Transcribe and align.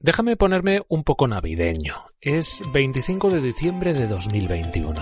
Déjame 0.00 0.36
ponerme 0.36 0.82
un 0.86 1.02
poco 1.02 1.26
navideño. 1.26 1.94
Es 2.20 2.62
25 2.72 3.30
de 3.30 3.40
diciembre 3.40 3.94
de 3.94 4.06
2021. 4.06 4.94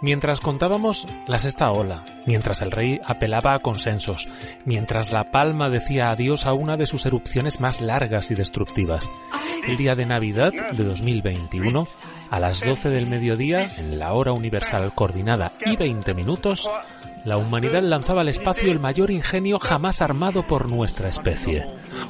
Mientras 0.00 0.40
contábamos 0.40 1.06
la 1.28 1.38
sexta 1.38 1.70
ola, 1.70 2.04
mientras 2.26 2.60
el 2.60 2.72
rey 2.72 3.00
apelaba 3.06 3.54
a 3.54 3.60
consensos, 3.60 4.28
mientras 4.64 5.12
la 5.12 5.30
palma 5.30 5.70
decía 5.70 6.10
adiós 6.10 6.44
a 6.46 6.54
una 6.54 6.76
de 6.76 6.86
sus 6.86 7.06
erupciones 7.06 7.60
más 7.60 7.80
largas 7.80 8.32
y 8.32 8.34
destructivas, 8.34 9.12
el 9.68 9.76
día 9.76 9.94
de 9.94 10.06
Navidad 10.06 10.52
de 10.72 10.82
2021, 10.82 11.86
a 12.32 12.40
las 12.40 12.64
12 12.64 12.88
del 12.88 13.06
mediodía, 13.06 13.68
en 13.76 13.98
la 13.98 14.14
hora 14.14 14.32
universal 14.32 14.94
coordinada 14.94 15.52
y 15.66 15.76
20 15.76 16.14
minutos, 16.14 16.66
la 17.26 17.36
humanidad 17.36 17.82
lanzaba 17.82 18.22
al 18.22 18.30
espacio 18.30 18.72
el 18.72 18.80
mayor 18.80 19.10
ingenio 19.10 19.58
jamás 19.58 20.00
armado 20.00 20.42
por 20.42 20.70
nuestra 20.70 21.10
especie. 21.10 21.66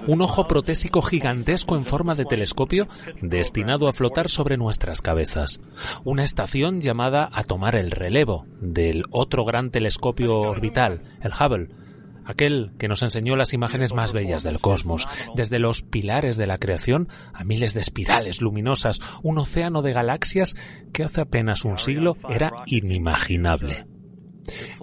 Un 0.06 0.22
ojo 0.22 0.46
protésico 0.46 1.02
gigantesco 1.02 1.74
en 1.74 1.84
forma 1.84 2.14
de 2.14 2.24
telescopio 2.24 2.86
destinado 3.20 3.88
a 3.88 3.92
flotar 3.92 4.30
sobre 4.30 4.56
nuestras 4.56 5.00
cabezas. 5.00 5.60
Una 6.04 6.22
estación 6.22 6.80
llamada 6.80 7.28
a 7.32 7.42
tomar 7.42 7.74
el 7.74 7.90
relevo 7.90 8.46
del 8.60 9.02
otro 9.10 9.44
gran 9.44 9.72
telescopio 9.72 10.38
orbital, 10.38 11.02
el 11.20 11.32
Hubble, 11.32 11.81
aquel 12.24 12.72
que 12.78 12.88
nos 12.88 13.02
enseñó 13.02 13.36
las 13.36 13.52
imágenes 13.52 13.94
más 13.94 14.12
bellas 14.12 14.42
del 14.42 14.60
cosmos, 14.60 15.08
desde 15.34 15.58
los 15.58 15.82
pilares 15.82 16.36
de 16.36 16.46
la 16.46 16.58
creación 16.58 17.08
a 17.32 17.44
miles 17.44 17.74
de 17.74 17.80
espirales 17.80 18.40
luminosas, 18.40 19.00
un 19.22 19.38
océano 19.38 19.82
de 19.82 19.92
galaxias 19.92 20.56
que 20.92 21.04
hace 21.04 21.20
apenas 21.20 21.64
un 21.64 21.78
siglo 21.78 22.16
era 22.28 22.50
inimaginable. 22.66 23.86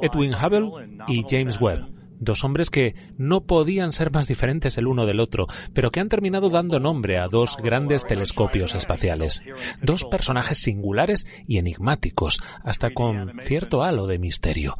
Edwin 0.01 0.33
Hubble 0.33 0.69
y 1.07 1.25
James 1.29 1.59
Webb, 1.59 1.87
dos 2.19 2.43
hombres 2.43 2.69
que 2.69 2.95
no 3.17 3.41
podían 3.41 3.91
ser 3.91 4.11
más 4.11 4.27
diferentes 4.27 4.77
el 4.77 4.87
uno 4.87 5.05
del 5.05 5.19
otro, 5.19 5.47
pero 5.73 5.91
que 5.91 5.99
han 5.99 6.09
terminado 6.09 6.49
dando 6.49 6.79
nombre 6.79 7.17
a 7.17 7.27
dos 7.27 7.57
grandes 7.61 8.05
telescopios 8.05 8.75
espaciales, 8.75 9.41
dos 9.81 10.05
personajes 10.05 10.59
singulares 10.59 11.25
y 11.47 11.57
enigmáticos, 11.57 12.39
hasta 12.63 12.91
con 12.93 13.33
cierto 13.41 13.83
halo 13.83 14.07
de 14.07 14.19
misterio. 14.19 14.75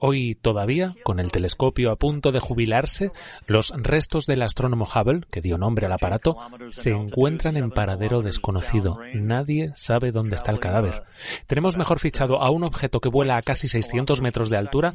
Hoy 0.00 0.34
todavía, 0.34 0.94
con 1.02 1.20
el 1.20 1.30
telescopio 1.30 1.90
a 1.90 1.96
punto 1.96 2.32
de 2.32 2.40
jubilarse, 2.40 3.12
los 3.46 3.72
restos 3.76 4.24
del 4.26 4.42
astrónomo 4.42 4.86
Hubble, 4.86 5.26
que 5.30 5.42
dio 5.42 5.58
nombre 5.58 5.86
al 5.86 5.92
aparato, 5.92 6.36
se 6.70 6.90
encuentran 6.90 7.56
en 7.58 7.70
paradero 7.70 8.22
desconocido. 8.22 8.98
Nadie 9.14 9.72
sabe 9.74 10.10
dónde 10.10 10.36
está 10.36 10.52
el 10.52 10.60
cadáver. 10.60 11.04
Tenemos 11.46 11.76
mejor 11.76 11.98
fichado 11.98 12.42
a 12.42 12.50
un 12.50 12.64
objeto 12.64 13.00
que 13.00 13.10
vuela 13.10 13.36
a 13.36 13.42
casi 13.42 13.68
600 13.68 14.22
metros 14.22 14.48
de 14.48 14.56
altura 14.56 14.94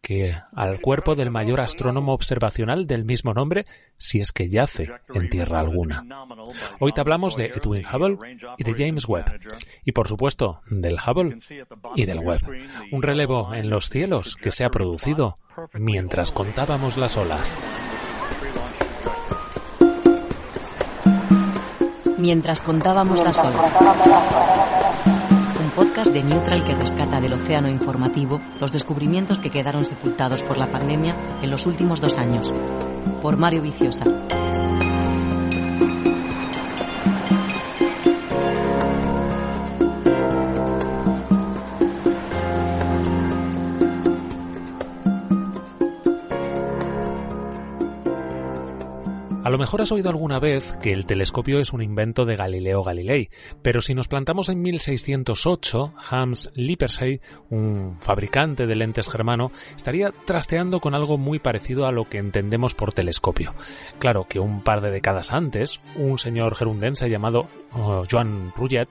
que 0.00 0.36
al 0.54 0.80
cuerpo 0.80 1.16
del 1.16 1.30
mayor 1.30 1.60
astrónomo 1.60 2.14
observacional 2.14 2.86
del 2.86 3.04
mismo 3.04 3.34
nombre, 3.34 3.66
si 3.98 4.20
es 4.20 4.32
que 4.32 4.48
yace 4.48 4.88
en 5.12 5.28
tierra 5.28 5.60
alguna. 5.60 6.04
Hoy 6.78 6.92
te 6.92 7.00
hablamos 7.00 7.36
de 7.36 7.46
Edwin 7.46 7.84
Hubble 7.84 8.36
y 8.56 8.64
de 8.64 8.72
James 8.72 9.06
Webb. 9.08 9.24
Y 9.84 9.92
por 9.92 10.08
supuesto, 10.08 10.60
del 10.70 10.96
Hubble 10.96 11.38
y 11.96 12.04
del 12.04 12.20
Webb. 12.20 12.42
Un 12.92 13.02
relevo 13.02 13.52
en 13.52 13.68
los 13.68 13.88
cielos 13.90 14.36
que 14.46 14.52
se 14.52 14.64
ha 14.64 14.70
producido 14.70 15.34
mientras 15.74 16.30
contábamos 16.30 16.96
las 16.96 17.16
olas. 17.16 17.56
Mientras 22.16 22.62
contábamos 22.62 23.24
las 23.24 23.42
olas. 23.42 23.74
Un 25.58 25.70
podcast 25.74 26.12
de 26.12 26.22
Neutral 26.22 26.62
que 26.62 26.76
rescata 26.76 27.20
del 27.20 27.32
océano 27.32 27.68
informativo 27.68 28.40
los 28.60 28.70
descubrimientos 28.70 29.40
que 29.40 29.50
quedaron 29.50 29.84
sepultados 29.84 30.44
por 30.44 30.58
la 30.58 30.70
pandemia 30.70 31.16
en 31.42 31.50
los 31.50 31.66
últimos 31.66 32.00
dos 32.00 32.16
años. 32.16 32.52
Por 33.20 33.38
Mario 33.38 33.62
Viciosa. 33.62 34.04
A 49.46 49.48
lo 49.48 49.58
mejor 49.58 49.80
has 49.80 49.92
oído 49.92 50.10
alguna 50.10 50.40
vez 50.40 50.76
que 50.82 50.92
el 50.92 51.06
telescopio 51.06 51.60
es 51.60 51.72
un 51.72 51.80
invento 51.80 52.24
de 52.24 52.34
Galileo 52.34 52.82
Galilei, 52.82 53.28
pero 53.62 53.80
si 53.80 53.94
nos 53.94 54.08
plantamos 54.08 54.48
en 54.48 54.60
1608, 54.60 55.94
Hans 56.10 56.50
Lippershey, 56.56 57.20
un 57.50 57.96
fabricante 58.00 58.66
de 58.66 58.74
lentes 58.74 59.08
germano, 59.08 59.52
estaría 59.76 60.12
trasteando 60.24 60.80
con 60.80 60.96
algo 60.96 61.16
muy 61.16 61.38
parecido 61.38 61.86
a 61.86 61.92
lo 61.92 62.08
que 62.08 62.18
entendemos 62.18 62.74
por 62.74 62.92
telescopio. 62.92 63.54
Claro 64.00 64.26
que 64.28 64.40
un 64.40 64.64
par 64.64 64.80
de 64.80 64.90
décadas 64.90 65.32
antes, 65.32 65.80
un 65.94 66.18
señor 66.18 66.56
gerundense 66.56 67.08
llamado 67.08 67.46
oh, 67.70 68.02
Joan 68.10 68.50
Rullet 68.56 68.88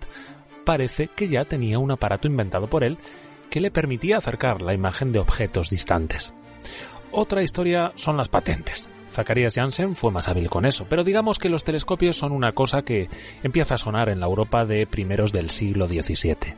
parece 0.64 1.10
que 1.10 1.28
ya 1.28 1.44
tenía 1.44 1.80
un 1.80 1.92
aparato 1.92 2.30
inventado 2.30 2.68
por 2.68 2.86
él 2.86 2.98
que 3.50 3.60
le 3.60 3.72
permitía 3.72 4.20
acercar 4.20 4.62
la 4.62 4.74
imagen 4.74 5.12
de 5.12 5.20
objetos 5.20 5.70
distantes. 5.70 6.34
Otra 7.12 7.44
historia 7.44 7.92
son 7.96 8.16
las 8.16 8.30
patentes. 8.30 8.88
Zacharias 9.16 9.56
Janssen 9.56 9.96
fue 9.96 10.12
más 10.12 10.28
hábil 10.28 10.50
con 10.50 10.66
eso, 10.66 10.86
pero 10.90 11.04
digamos 11.04 11.40
que 11.40 11.50
los 11.50 11.64
telescopios 11.64 12.18
son 12.18 12.32
una 12.32 12.52
cosa 12.52 12.84
que 12.84 13.10
empieza 13.44 13.76
a 13.76 13.80
sonar 13.80 14.10
en 14.10 14.20
la 14.20 14.28
Europa 14.28 14.66
de 14.66 14.86
primeros 14.86 15.32
del 15.32 15.50
siglo 15.50 15.88
XVII. 15.88 16.54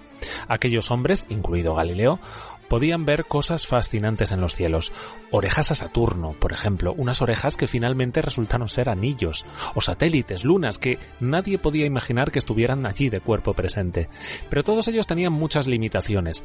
Aquellos 0.47 0.91
hombres, 0.91 1.25
incluido 1.29 1.75
Galileo, 1.75 2.19
podían 2.67 3.05
ver 3.05 3.25
cosas 3.25 3.67
fascinantes 3.67 4.31
en 4.31 4.41
los 4.41 4.55
cielos. 4.55 4.91
Orejas 5.31 5.71
a 5.71 5.75
Saturno, 5.75 6.33
por 6.33 6.53
ejemplo, 6.53 6.93
unas 6.97 7.21
orejas 7.21 7.57
que 7.57 7.67
finalmente 7.67 8.21
resultaron 8.21 8.69
ser 8.69 8.89
anillos, 8.89 9.45
o 9.75 9.81
satélites, 9.81 10.43
lunas, 10.43 10.79
que 10.79 10.99
nadie 11.19 11.57
podía 11.57 11.85
imaginar 11.85 12.31
que 12.31 12.39
estuvieran 12.39 12.85
allí 12.85 13.09
de 13.09 13.21
cuerpo 13.21 13.53
presente. 13.53 14.09
Pero 14.49 14.63
todos 14.63 14.87
ellos 14.87 15.07
tenían 15.07 15.33
muchas 15.33 15.67
limitaciones. 15.67 16.43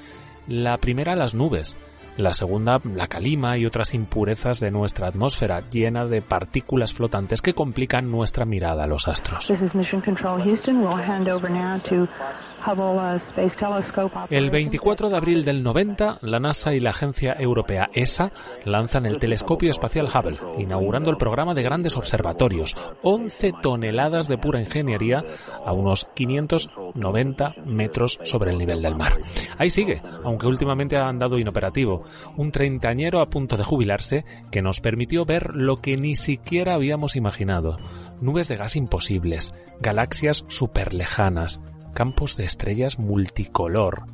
La 0.48 0.76
primera, 0.78 1.14
las 1.14 1.34
nubes. 1.34 1.78
La 2.16 2.34
segunda, 2.34 2.78
la 2.84 3.06
calima 3.06 3.56
y 3.56 3.64
otras 3.64 3.94
impurezas 3.94 4.60
de 4.60 4.70
nuestra 4.70 5.08
atmósfera, 5.08 5.62
llena 5.70 6.04
de 6.04 6.20
partículas 6.20 6.92
flotantes 6.92 7.40
que 7.40 7.54
complican 7.54 8.10
nuestra 8.10 8.44
mirada 8.44 8.84
a 8.84 8.86
los 8.86 9.08
astros. 9.08 9.50
El 14.30 14.50
24 14.50 15.10
de 15.10 15.16
abril 15.16 15.44
del 15.44 15.62
90, 15.62 16.18
la 16.22 16.38
NASA 16.38 16.74
y 16.74 16.80
la 16.80 16.90
agencia 16.90 17.34
europea 17.38 17.88
ESA 17.92 18.32
lanzan 18.64 19.06
el 19.06 19.18
telescopio 19.18 19.70
espacial 19.70 20.06
Hubble, 20.06 20.38
inaugurando 20.58 21.10
el 21.10 21.16
programa 21.16 21.54
de 21.54 21.62
grandes 21.62 21.96
observatorios, 21.96 22.76
11 23.02 23.52
toneladas 23.62 24.28
de 24.28 24.38
pura 24.38 24.60
ingeniería 24.60 25.24
a 25.64 25.72
unos 25.72 26.06
590 26.14 27.54
metros 27.66 28.18
sobre 28.22 28.52
el 28.52 28.58
nivel 28.58 28.82
del 28.82 28.96
mar. 28.96 29.18
Ahí 29.58 29.70
sigue, 29.70 30.02
aunque 30.24 30.46
últimamente 30.46 30.96
ha 30.96 31.08
andado 31.08 31.38
inoperativo, 31.38 32.02
un 32.36 32.52
treintañero 32.52 33.20
a 33.20 33.26
punto 33.26 33.56
de 33.56 33.64
jubilarse 33.64 34.24
que 34.50 34.62
nos 34.62 34.80
permitió 34.80 35.24
ver 35.24 35.50
lo 35.54 35.80
que 35.80 35.96
ni 35.96 36.16
siquiera 36.16 36.74
habíamos 36.74 37.16
imaginado. 37.16 37.76
Nubes 38.20 38.48
de 38.48 38.56
gas 38.56 38.76
imposibles, 38.76 39.54
galaxias 39.80 40.44
superlejanas, 40.48 41.60
campos 41.92 42.36
de 42.36 42.44
estrellas 42.44 42.98
multicolor. 42.98 44.04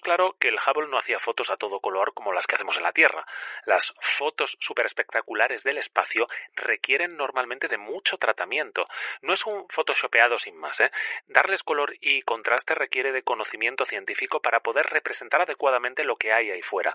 Claro 0.00 0.36
que 0.38 0.48
el 0.48 0.56
Hubble 0.56 0.88
no 0.88 0.98
hacía 0.98 1.18
fotos 1.18 1.50
a 1.50 1.56
todo 1.56 1.80
color 1.80 2.14
como 2.14 2.32
las 2.32 2.46
que 2.46 2.54
hacemos 2.54 2.76
en 2.76 2.82
la 2.82 2.92
Tierra. 2.92 3.26
Las 3.64 3.94
fotos 4.00 4.56
super 4.60 4.86
espectaculares 4.86 5.64
del 5.64 5.78
espacio 5.78 6.26
requieren 6.54 7.16
normalmente 7.16 7.68
de 7.68 7.78
mucho 7.78 8.18
tratamiento. 8.18 8.86
No 9.22 9.32
es 9.32 9.46
un 9.46 9.66
photoshopeado 9.68 10.38
sin 10.38 10.56
más, 10.56 10.80
¿eh? 10.80 10.90
Darles 11.26 11.62
color 11.62 11.94
y 12.00 12.22
contraste 12.22 12.74
requiere 12.74 13.12
de 13.12 13.22
conocimiento 13.22 13.84
científico 13.84 14.40
para 14.40 14.60
poder 14.60 14.86
representar 14.86 15.42
adecuadamente 15.42 16.04
lo 16.04 16.16
que 16.16 16.32
hay 16.32 16.50
ahí 16.50 16.62
fuera. 16.62 16.94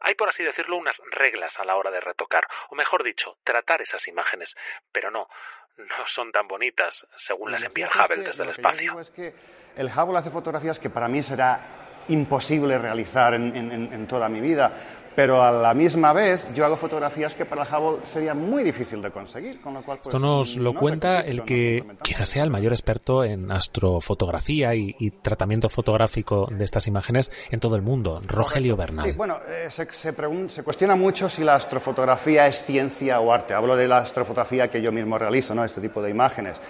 Hay, 0.00 0.14
por 0.14 0.28
así 0.28 0.44
decirlo, 0.44 0.76
unas 0.76 1.02
reglas 1.10 1.58
a 1.60 1.64
la 1.64 1.76
hora 1.76 1.90
de 1.90 2.00
retocar, 2.00 2.46
o 2.70 2.74
mejor 2.74 3.02
dicho, 3.02 3.38
tratar 3.44 3.82
esas 3.82 4.08
imágenes. 4.08 4.56
Pero 4.92 5.10
no, 5.10 5.28
no 5.76 6.06
son 6.06 6.32
tan 6.32 6.48
bonitas 6.48 7.06
según 7.14 7.50
las 7.50 7.64
envía 7.64 7.86
el 7.86 8.00
Hubble 8.00 8.24
desde 8.24 8.44
el 8.44 8.50
espacio. 8.50 9.00
Es 9.00 9.10
que 9.10 9.34
el 9.76 9.88
Hubble 9.88 10.18
hace 10.18 10.30
fotografías 10.30 10.78
que 10.78 10.90
para 10.90 11.08
mí 11.08 11.22
será 11.22 11.85
imposible 12.08 12.78
realizar 12.78 13.34
en, 13.34 13.54
en, 13.56 13.92
en, 13.92 14.06
toda 14.06 14.28
mi 14.28 14.40
vida, 14.40 14.72
pero 15.14 15.42
a 15.42 15.50
la 15.50 15.72
misma 15.72 16.12
vez 16.12 16.52
yo 16.54 16.64
hago 16.64 16.76
fotografías 16.76 17.34
que 17.34 17.46
para 17.46 17.62
el 17.62 17.68
Hubble 17.68 18.04
sería 18.04 18.34
muy 18.34 18.62
difícil 18.62 19.00
de 19.00 19.10
conseguir. 19.10 19.60
Con 19.60 19.74
lo 19.74 19.82
cual, 19.82 19.98
pues, 19.98 20.08
Esto 20.08 20.18
nos 20.18 20.56
lo 20.56 20.74
no 20.74 20.78
cuenta 20.78 21.20
el 21.20 21.42
que 21.42 21.82
quizás 22.02 22.28
sea 22.28 22.44
el 22.44 22.50
mayor 22.50 22.72
experto 22.72 23.24
en 23.24 23.50
astrofotografía 23.50 24.74
y, 24.74 24.94
y, 24.98 25.10
tratamiento 25.10 25.68
fotográfico 25.70 26.48
de 26.50 26.64
estas 26.64 26.86
imágenes 26.86 27.32
en 27.50 27.60
todo 27.60 27.76
el 27.76 27.82
mundo, 27.82 28.20
Rogelio 28.26 28.76
Bernal. 28.76 29.06
Sí, 29.06 29.12
bueno, 29.12 29.38
eh, 29.48 29.70
se, 29.70 29.86
se, 29.86 30.14
se, 30.48 30.62
cuestiona 30.62 30.96
mucho 30.96 31.30
si 31.30 31.42
la 31.42 31.54
astrofotografía 31.54 32.46
es 32.46 32.62
ciencia 32.62 33.18
o 33.20 33.32
arte. 33.32 33.54
Hablo 33.54 33.74
de 33.74 33.88
la 33.88 33.98
astrofotografía 33.98 34.68
que 34.68 34.82
yo 34.82 34.92
mismo 34.92 35.18
realizo, 35.18 35.54
¿no? 35.54 35.64
este 35.64 35.80
tipo 35.80 36.02
de 36.02 36.10
imágenes. 36.10 36.60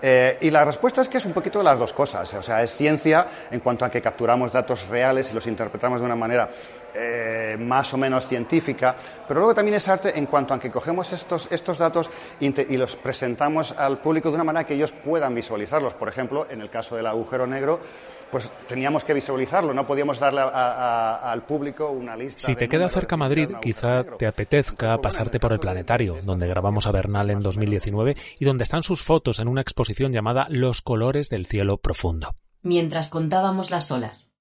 Eh, 0.00 0.38
y 0.42 0.50
la 0.50 0.64
respuesta 0.64 1.00
es 1.00 1.08
que 1.08 1.18
es 1.18 1.24
un 1.24 1.32
poquito 1.32 1.58
de 1.58 1.64
las 1.64 1.78
dos 1.78 1.92
cosas. 1.92 2.32
O 2.34 2.42
sea, 2.42 2.62
es 2.62 2.74
ciencia 2.74 3.26
en 3.50 3.60
cuanto 3.60 3.84
a 3.84 3.90
que 3.90 4.02
capturamos 4.02 4.52
datos 4.52 4.88
reales 4.88 5.30
y 5.30 5.34
los 5.34 5.46
interpretamos 5.46 6.00
de 6.00 6.06
una 6.06 6.16
manera 6.16 6.50
eh, 6.94 7.56
más 7.58 7.92
o 7.92 7.98
menos 7.98 8.26
científica, 8.26 8.96
pero 9.28 9.40
luego 9.40 9.54
también 9.54 9.76
es 9.76 9.86
arte 9.86 10.18
en 10.18 10.24
cuanto 10.24 10.54
a 10.54 10.60
que 10.60 10.70
cogemos 10.70 11.12
estos, 11.12 11.46
estos 11.50 11.76
datos 11.76 12.10
y 12.40 12.76
los 12.76 12.96
presentamos 12.96 13.72
al 13.72 13.98
público 13.98 14.30
de 14.30 14.36
una 14.36 14.44
manera 14.44 14.66
que 14.66 14.74
ellos 14.74 14.92
puedan 14.92 15.34
visualizarlos. 15.34 15.92
Por 15.94 16.08
ejemplo, 16.08 16.46
en 16.48 16.62
el 16.62 16.70
caso 16.70 16.96
del 16.96 17.06
agujero 17.06 17.46
negro, 17.46 17.80
pues 18.30 18.50
teníamos 18.66 19.04
que 19.04 19.14
visualizarlo, 19.14 19.72
no 19.72 19.86
podíamos 19.86 20.18
darle 20.18 20.40
al 20.42 21.42
público 21.42 21.90
una 21.90 22.16
lista. 22.16 22.40
Si 22.40 22.54
te 22.54 22.68
queda 22.68 22.88
cerca 22.88 23.16
Madrid, 23.16 23.50
quizá 23.60 24.04
te 24.04 24.26
apetezca 24.26 24.98
pasarte 24.98 25.38
por 25.38 25.52
el 25.52 25.58
planetario, 25.58 26.16
donde 26.22 26.46
grabamos 26.46 26.86
a 26.86 26.92
Bernal 26.92 27.30
en 27.30 27.40
2019 27.40 28.16
y 28.38 28.44
donde 28.44 28.64
están 28.64 28.82
sus 28.82 29.02
fotos 29.02 29.40
en 29.40 29.48
una 29.48 29.60
exposición 29.60 30.12
llamada 30.12 30.46
Los 30.48 30.82
colores 30.82 31.28
del 31.28 31.46
cielo 31.46 31.78
profundo. 31.78 32.34
Mientras 32.62 33.10
contábamos 33.10 33.70
las 33.70 33.90
olas. 33.92 34.35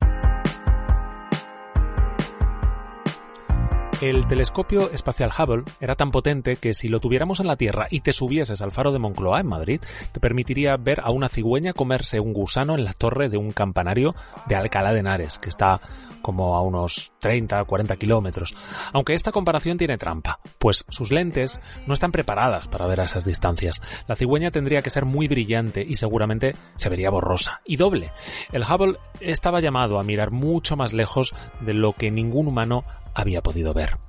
El 4.01 4.27
telescopio 4.27 4.91
espacial 4.91 5.31
Hubble 5.31 5.63
era 5.79 5.95
tan 5.95 6.11
potente 6.11 6.57
que 6.57 6.73
si 6.73 6.89
lo 6.89 6.99
tuviéramos 6.99 7.39
en 7.39 7.47
la 7.47 7.55
Tierra 7.55 7.87
y 7.89 8.01
te 8.01 8.11
subieses 8.11 8.61
al 8.61 8.71
faro 8.71 8.91
de 8.91 8.99
Moncloa 8.99 9.39
en 9.39 9.47
Madrid, 9.47 9.81
te 10.11 10.19
permitiría 10.19 10.75
ver 10.77 10.99
a 11.01 11.11
una 11.11 11.29
cigüeña 11.29 11.71
comerse 11.71 12.19
un 12.19 12.33
gusano 12.33 12.75
en 12.75 12.83
la 12.83 12.93
torre 12.93 13.29
de 13.29 13.37
un 13.37 13.51
campanario 13.51 14.13
de 14.47 14.55
Alcalá 14.55 14.91
de 14.91 14.99
Henares, 14.99 15.39
que 15.39 15.47
está 15.47 15.79
como 16.25 16.55
a 16.55 16.61
unos 16.63 17.13
30, 17.19 17.63
40 17.65 17.97
kilómetros. 17.97 18.55
Aunque 18.93 19.13
esta 19.13 19.31
comparación 19.31 19.77
tiene 19.77 19.99
trampa, 19.99 20.39
pues 20.57 20.83
sus 20.89 21.11
lentes 21.11 21.59
no 21.85 21.93
están 21.93 22.11
preparadas 22.11 22.67
para 22.67 22.87
ver 22.87 22.99
a 22.99 23.03
esas 23.03 23.25
distancias. 23.25 23.79
La 24.07 24.15
cigüeña 24.15 24.49
tendría 24.49 24.81
que 24.81 24.89
ser 24.89 25.05
muy 25.05 25.27
brillante 25.27 25.85
y 25.87 25.97
seguramente 25.97 26.55
se 26.77 26.89
vería 26.89 27.11
borrosa. 27.11 27.61
Y 27.63 27.75
doble. 27.75 28.11
El 28.51 28.63
Hubble 28.63 28.97
estaba 29.19 29.59
llamado 29.59 29.99
a 29.99 30.03
mirar 30.03 30.31
mucho 30.31 30.75
más 30.75 30.93
lejos 30.93 31.31
de 31.61 31.75
lo 31.75 31.93
que 31.93 32.09
ningún 32.09 32.47
humano 32.47 32.85
había 33.13 33.43
podido 33.43 33.75
ver. 33.75 33.99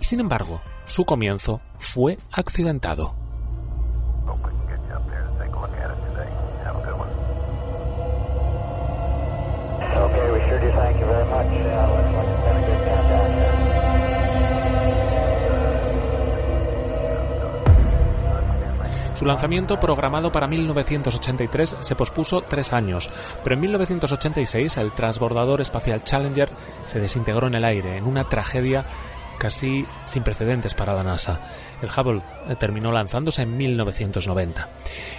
Y 0.00 0.02
sin 0.02 0.18
embargo, 0.18 0.60
su 0.86 1.04
comienzo 1.04 1.60
fue 1.78 2.18
accidentado. 2.32 3.25
Su 19.16 19.24
lanzamiento, 19.24 19.80
programado 19.80 20.30
para 20.30 20.46
1983, 20.46 21.78
se 21.80 21.96
pospuso 21.96 22.42
tres 22.42 22.74
años, 22.74 23.08
pero 23.42 23.54
en 23.54 23.62
1986 23.62 24.76
el 24.76 24.92
transbordador 24.92 25.62
espacial 25.62 26.04
Challenger 26.04 26.50
se 26.84 27.00
desintegró 27.00 27.46
en 27.46 27.54
el 27.54 27.64
aire 27.64 27.96
en 27.96 28.04
una 28.04 28.24
tragedia 28.24 28.84
casi 29.38 29.86
sin 30.04 30.22
precedentes 30.22 30.74
para 30.74 30.92
la 30.92 31.02
NASA. 31.02 31.40
El 31.80 31.88
Hubble 31.88 32.22
eh, 32.46 32.56
terminó 32.56 32.92
lanzándose 32.92 33.40
en 33.40 33.56
1990. 33.56 34.68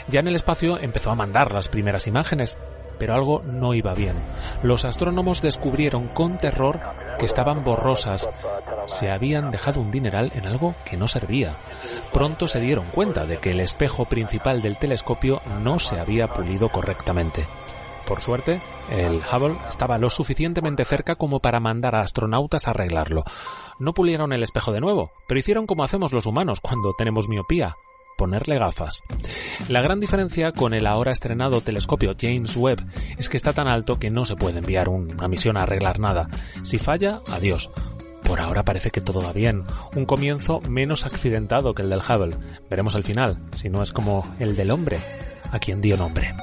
Ya 0.09 0.19
en 0.19 0.27
el 0.27 0.35
espacio 0.35 0.77
empezó 0.79 1.09
a 1.09 1.15
mandar 1.15 1.51
las 1.51 1.67
primeras 1.67 2.05
imágenes, 2.05 2.59
pero 2.97 3.13
algo 3.13 3.41
no 3.43 3.73
iba 3.73 3.93
bien. 3.93 4.15
Los 4.63 4.85
astrónomos 4.85 5.41
descubrieron 5.41 6.07
con 6.09 6.37
terror 6.37 6.79
que 7.17 7.25
estaban 7.25 7.63
borrosas. 7.63 8.29
Se 8.85 9.09
habían 9.09 9.51
dejado 9.51 9.81
un 9.81 9.91
dineral 9.91 10.31
en 10.35 10.45
algo 10.45 10.75
que 10.85 10.97
no 10.97 11.07
servía. 11.07 11.57
Pronto 12.13 12.47
se 12.47 12.59
dieron 12.59 12.85
cuenta 12.91 13.25
de 13.25 13.37
que 13.37 13.51
el 13.51 13.59
espejo 13.59 14.05
principal 14.05 14.61
del 14.61 14.77
telescopio 14.77 15.41
no 15.61 15.79
se 15.79 15.99
había 15.99 16.27
pulido 16.27 16.69
correctamente. 16.69 17.47
Por 18.07 18.21
suerte, 18.21 18.61
el 18.89 19.17
Hubble 19.17 19.57
estaba 19.67 19.97
lo 19.97 20.09
suficientemente 20.09 20.85
cerca 20.85 21.15
como 21.15 21.41
para 21.41 21.59
mandar 21.59 21.93
a 21.95 22.01
astronautas 22.01 22.67
a 22.67 22.71
arreglarlo. 22.71 23.25
No 23.79 23.93
pulieron 23.93 24.31
el 24.31 24.43
espejo 24.43 24.71
de 24.71 24.79
nuevo, 24.79 25.11
pero 25.27 25.39
hicieron 25.39 25.67
como 25.67 25.83
hacemos 25.83 26.13
los 26.13 26.25
humanos 26.25 26.61
cuando 26.61 26.93
tenemos 26.97 27.27
miopía, 27.27 27.75
ponerle 28.17 28.57
gafas. 28.57 29.03
La 29.69 29.81
gran 29.81 29.99
diferencia 29.99 30.51
con 30.51 30.73
el 30.73 30.87
ahora 30.87 31.11
estrenado 31.11 31.61
telescopio 31.61 32.15
James 32.19 32.57
Webb 32.57 32.85
es 33.17 33.29
que 33.29 33.37
está 33.37 33.53
tan 33.53 33.67
alto 33.67 33.99
que 33.99 34.09
no 34.09 34.25
se 34.25 34.35
puede 34.35 34.59
enviar 34.59 34.89
una 34.89 35.27
misión 35.27 35.55
a 35.55 35.61
arreglar 35.61 35.99
nada. 35.99 36.27
Si 36.63 36.79
falla, 36.79 37.21
adiós. 37.29 37.69
Por 38.23 38.41
ahora 38.41 38.65
parece 38.65 38.89
que 38.89 38.99
todo 38.99 39.21
va 39.21 39.31
bien. 39.31 39.63
Un 39.95 40.05
comienzo 40.05 40.59
menos 40.67 41.05
accidentado 41.05 41.73
que 41.73 41.83
el 41.83 41.89
del 41.89 42.01
Hubble. 42.01 42.35
Veremos 42.69 42.95
el 42.95 43.05
final, 43.05 43.39
si 43.53 43.69
no 43.69 43.81
es 43.81 43.93
como 43.93 44.35
el 44.39 44.57
del 44.57 44.71
hombre, 44.71 44.99
a 45.49 45.59
quien 45.59 45.79
dio 45.79 45.95
nombre. 45.95 46.33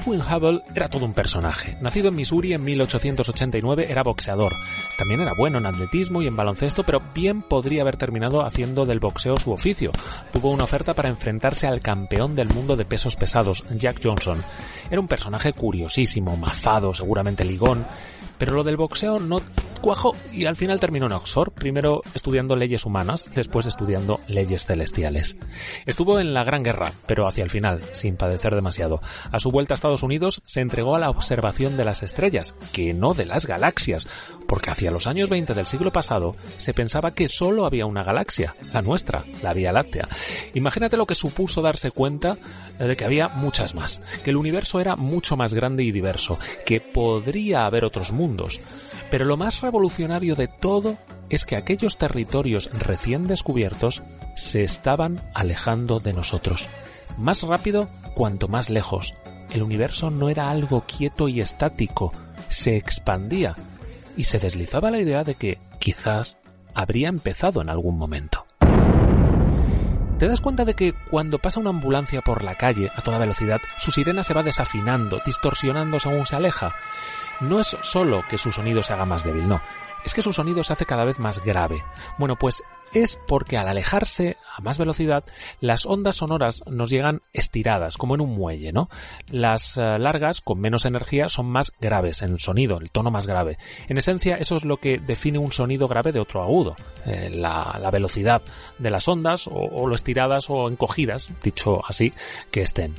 Edwin 0.00 0.22
Hubble 0.22 0.62
era 0.74 0.88
todo 0.88 1.04
un 1.04 1.12
personaje. 1.12 1.76
Nacido 1.82 2.08
en 2.08 2.14
Missouri 2.14 2.54
en 2.54 2.64
1889, 2.64 3.86
era 3.90 4.02
boxeador. 4.02 4.54
También 4.96 5.20
era 5.20 5.34
bueno 5.34 5.58
en 5.58 5.66
atletismo 5.66 6.22
y 6.22 6.26
en 6.26 6.36
baloncesto, 6.36 6.84
pero 6.84 7.02
bien 7.14 7.42
podría 7.42 7.82
haber 7.82 7.98
terminado 7.98 8.42
haciendo 8.44 8.86
del 8.86 8.98
boxeo 8.98 9.36
su 9.36 9.52
oficio. 9.52 9.92
Tuvo 10.32 10.52
una 10.52 10.64
oferta 10.64 10.94
para 10.94 11.10
enfrentarse 11.10 11.66
al 11.66 11.80
campeón 11.80 12.34
del 12.34 12.48
mundo 12.48 12.76
de 12.76 12.86
pesos 12.86 13.16
pesados, 13.16 13.62
Jack 13.72 14.00
Johnson. 14.02 14.42
Era 14.90 15.00
un 15.00 15.08
personaje 15.08 15.52
curiosísimo, 15.52 16.34
mazado, 16.36 16.94
seguramente 16.94 17.44
ligón, 17.44 17.84
pero 18.40 18.54
lo 18.54 18.64
del 18.64 18.78
boxeo 18.78 19.18
no 19.18 19.38
cuajó 19.82 20.12
y 20.32 20.46
al 20.46 20.56
final 20.56 20.80
terminó 20.80 21.06
en 21.06 21.12
Oxford, 21.12 21.52
primero 21.52 22.00
estudiando 22.14 22.56
leyes 22.56 22.86
humanas, 22.86 23.30
después 23.34 23.66
estudiando 23.66 24.18
leyes 24.28 24.64
celestiales. 24.64 25.36
Estuvo 25.84 26.18
en 26.18 26.32
la 26.32 26.42
Gran 26.42 26.62
Guerra, 26.62 26.92
pero 27.06 27.26
hacia 27.26 27.44
el 27.44 27.50
final, 27.50 27.82
sin 27.92 28.16
padecer 28.16 28.54
demasiado. 28.54 29.00
A 29.30 29.40
su 29.40 29.50
vuelta 29.50 29.74
a 29.74 29.76
Estados 29.76 30.02
Unidos 30.02 30.42
se 30.46 30.62
entregó 30.62 30.96
a 30.96 30.98
la 30.98 31.10
observación 31.10 31.76
de 31.76 31.84
las 31.84 32.02
estrellas, 32.02 32.54
que 32.72 32.94
no 32.94 33.12
de 33.12 33.26
las 33.26 33.46
galaxias, 33.46 34.08
porque 34.48 34.70
hacia 34.70 34.90
los 34.90 35.06
años 35.06 35.28
20 35.28 35.52
del 35.52 35.66
siglo 35.66 35.92
pasado 35.92 36.34
se 36.56 36.72
pensaba 36.72 37.12
que 37.12 37.28
solo 37.28 37.66
había 37.66 37.84
una 37.84 38.02
galaxia, 38.02 38.56
la 38.72 38.80
nuestra, 38.80 39.24
la 39.42 39.52
Vía 39.52 39.72
Láctea. 39.72 40.08
Imagínate 40.54 40.96
lo 40.96 41.06
que 41.06 41.14
supuso 41.14 41.60
darse 41.60 41.90
cuenta 41.90 42.38
de 42.78 42.96
que 42.96 43.04
había 43.04 43.28
muchas 43.28 43.74
más, 43.74 44.00
que 44.24 44.30
el 44.30 44.36
universo 44.36 44.80
era 44.80 44.96
mucho 44.96 45.36
más 45.36 45.52
grande 45.52 45.84
y 45.84 45.92
diverso, 45.92 46.38
que 46.64 46.80
podría 46.80 47.66
haber 47.66 47.84
otros 47.84 48.12
mundos 48.12 48.29
pero 49.10 49.24
lo 49.24 49.36
más 49.36 49.60
revolucionario 49.60 50.34
de 50.34 50.48
todo 50.48 50.96
es 51.28 51.46
que 51.46 51.56
aquellos 51.56 51.96
territorios 51.96 52.70
recién 52.72 53.26
descubiertos 53.26 54.02
se 54.34 54.62
estaban 54.62 55.20
alejando 55.34 56.00
de 56.00 56.12
nosotros. 56.12 56.68
Más 57.16 57.42
rápido 57.42 57.88
cuanto 58.14 58.48
más 58.48 58.70
lejos. 58.70 59.14
El 59.50 59.62
universo 59.62 60.10
no 60.10 60.28
era 60.28 60.50
algo 60.50 60.84
quieto 60.86 61.28
y 61.28 61.40
estático, 61.40 62.12
se 62.48 62.76
expandía 62.76 63.56
y 64.16 64.24
se 64.24 64.38
deslizaba 64.38 64.90
la 64.90 65.00
idea 65.00 65.24
de 65.24 65.34
que 65.34 65.58
quizás 65.78 66.38
habría 66.74 67.08
empezado 67.08 67.60
en 67.60 67.68
algún 67.68 67.98
momento. 67.98 68.46
¿Te 70.20 70.28
das 70.28 70.42
cuenta 70.42 70.66
de 70.66 70.74
que 70.74 70.92
cuando 70.92 71.38
pasa 71.38 71.60
una 71.60 71.70
ambulancia 71.70 72.20
por 72.20 72.44
la 72.44 72.54
calle 72.54 72.92
a 72.94 73.00
toda 73.00 73.16
velocidad, 73.16 73.62
su 73.78 73.90
sirena 73.90 74.22
se 74.22 74.34
va 74.34 74.42
desafinando, 74.42 75.22
distorsionando 75.24 75.98
según 75.98 76.26
se 76.26 76.36
aleja? 76.36 76.74
no 77.40 77.58
es 77.58 77.76
solo 77.80 78.22
que 78.28 78.38
su 78.38 78.52
sonido 78.52 78.82
se 78.82 78.92
haga 78.92 79.06
más 79.06 79.24
débil, 79.24 79.48
no, 79.48 79.60
es 80.04 80.14
que 80.14 80.22
su 80.22 80.32
sonido 80.32 80.62
se 80.62 80.72
hace 80.72 80.86
cada 80.86 81.04
vez 81.04 81.18
más 81.18 81.42
grave. 81.44 81.84
Bueno, 82.18 82.36
pues 82.36 82.62
es 82.92 83.18
porque 83.26 83.56
al 83.56 83.68
alejarse 83.68 84.36
a 84.56 84.60
más 84.62 84.78
velocidad, 84.78 85.24
las 85.60 85.86
ondas 85.86 86.16
sonoras 86.16 86.62
nos 86.66 86.90
llegan 86.90 87.22
estiradas, 87.32 87.96
como 87.96 88.14
en 88.14 88.20
un 88.20 88.34
muelle, 88.34 88.72
¿no? 88.72 88.88
Las 89.30 89.76
eh, 89.76 89.98
largas, 89.98 90.40
con 90.40 90.60
menos 90.60 90.84
energía, 90.84 91.28
son 91.28 91.50
más 91.50 91.72
graves 91.80 92.22
en 92.22 92.38
sonido, 92.38 92.78
el 92.78 92.90
tono 92.90 93.10
más 93.10 93.26
grave. 93.26 93.58
En 93.88 93.98
esencia, 93.98 94.36
eso 94.36 94.56
es 94.56 94.64
lo 94.64 94.78
que 94.78 94.98
define 94.98 95.38
un 95.38 95.52
sonido 95.52 95.88
grave 95.88 96.12
de 96.12 96.20
otro 96.20 96.42
agudo, 96.42 96.76
eh, 97.06 97.30
la, 97.30 97.88
velocidad 97.90 98.42
de 98.78 98.90
las 98.90 99.08
ondas, 99.08 99.48
o, 99.48 99.52
o 99.52 99.86
lo 99.86 99.94
estiradas 99.94 100.48
o 100.48 100.68
encogidas, 100.68 101.32
dicho 101.42 101.80
así, 101.86 102.12
que 102.50 102.62
estén. 102.62 102.94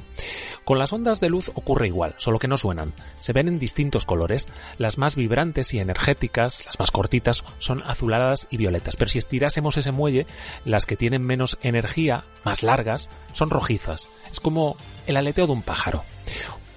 Con 0.63 0.77
las 0.77 0.93
ondas 0.93 1.19
de 1.19 1.29
luz 1.29 1.51
ocurre 1.55 1.87
igual, 1.87 2.13
solo 2.17 2.39
que 2.39 2.47
no 2.47 2.55
suenan. 2.55 2.93
Se 3.17 3.33
ven 3.33 3.47
en 3.47 3.59
distintos 3.59 4.05
colores. 4.05 4.47
Las 4.77 4.97
más 4.97 5.15
vibrantes 5.15 5.73
y 5.73 5.79
energéticas, 5.79 6.63
las 6.65 6.79
más 6.79 6.91
cortitas, 6.91 7.43
son 7.57 7.81
azuladas 7.83 8.47
y 8.51 8.57
violetas, 8.57 8.95
pero 8.95 9.09
si 9.09 9.17
estirásemos 9.17 9.77
ese 9.81 9.91
muelle, 9.91 10.25
las 10.65 10.85
que 10.85 10.95
tienen 10.95 11.21
menos 11.21 11.57
energía, 11.61 12.23
más 12.43 12.63
largas, 12.63 13.09
son 13.33 13.49
rojizas. 13.49 14.09
Es 14.31 14.39
como 14.39 14.77
el 15.07 15.17
aleteo 15.17 15.45
de 15.45 15.53
un 15.53 15.61
pájaro. 15.61 16.03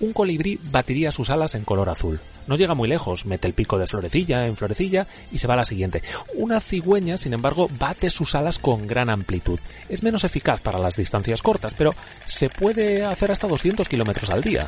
Un 0.00 0.12
colibrí 0.12 0.58
batiría 0.70 1.12
sus 1.12 1.30
alas 1.30 1.54
en 1.54 1.64
color 1.64 1.88
azul. 1.88 2.20
No 2.46 2.56
llega 2.56 2.74
muy 2.74 2.88
lejos, 2.88 3.24
mete 3.26 3.46
el 3.46 3.54
pico 3.54 3.78
de 3.78 3.86
florecilla 3.86 4.46
en 4.46 4.56
florecilla 4.56 5.06
y 5.32 5.38
se 5.38 5.46
va 5.46 5.54
a 5.54 5.58
la 5.58 5.64
siguiente. 5.64 6.02
Una 6.34 6.60
cigüeña, 6.60 7.16
sin 7.16 7.32
embargo, 7.32 7.70
bate 7.78 8.10
sus 8.10 8.34
alas 8.34 8.58
con 8.58 8.86
gran 8.86 9.08
amplitud. 9.08 9.58
Es 9.88 10.02
menos 10.02 10.24
eficaz 10.24 10.60
para 10.60 10.78
las 10.78 10.96
distancias 10.96 11.42
cortas, 11.42 11.74
pero 11.74 11.94
se 12.24 12.50
puede 12.50 13.04
hacer 13.04 13.30
hasta 13.30 13.46
200 13.46 13.88
kilómetros 13.88 14.30
al 14.30 14.42
día. 14.42 14.66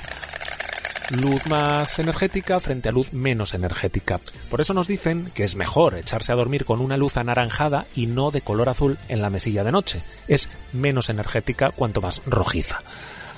Luz 1.10 1.46
más 1.46 1.98
energética 1.98 2.60
frente 2.60 2.88
a 2.88 2.92
luz 2.92 3.12
menos 3.12 3.54
energética. 3.54 4.20
Por 4.50 4.60
eso 4.60 4.74
nos 4.74 4.88
dicen 4.88 5.30
que 5.34 5.44
es 5.44 5.56
mejor 5.56 5.94
echarse 5.94 6.32
a 6.32 6.36
dormir 6.36 6.64
con 6.64 6.80
una 6.80 6.96
luz 6.96 7.16
anaranjada 7.16 7.86
y 7.94 8.06
no 8.06 8.30
de 8.30 8.40
color 8.40 8.68
azul 8.68 8.98
en 9.08 9.22
la 9.22 9.30
mesilla 9.30 9.64
de 9.64 9.72
noche. 9.72 10.02
Es 10.28 10.50
menos 10.72 11.08
energética 11.08 11.70
cuanto 11.70 12.00
más 12.00 12.22
rojiza. 12.26 12.80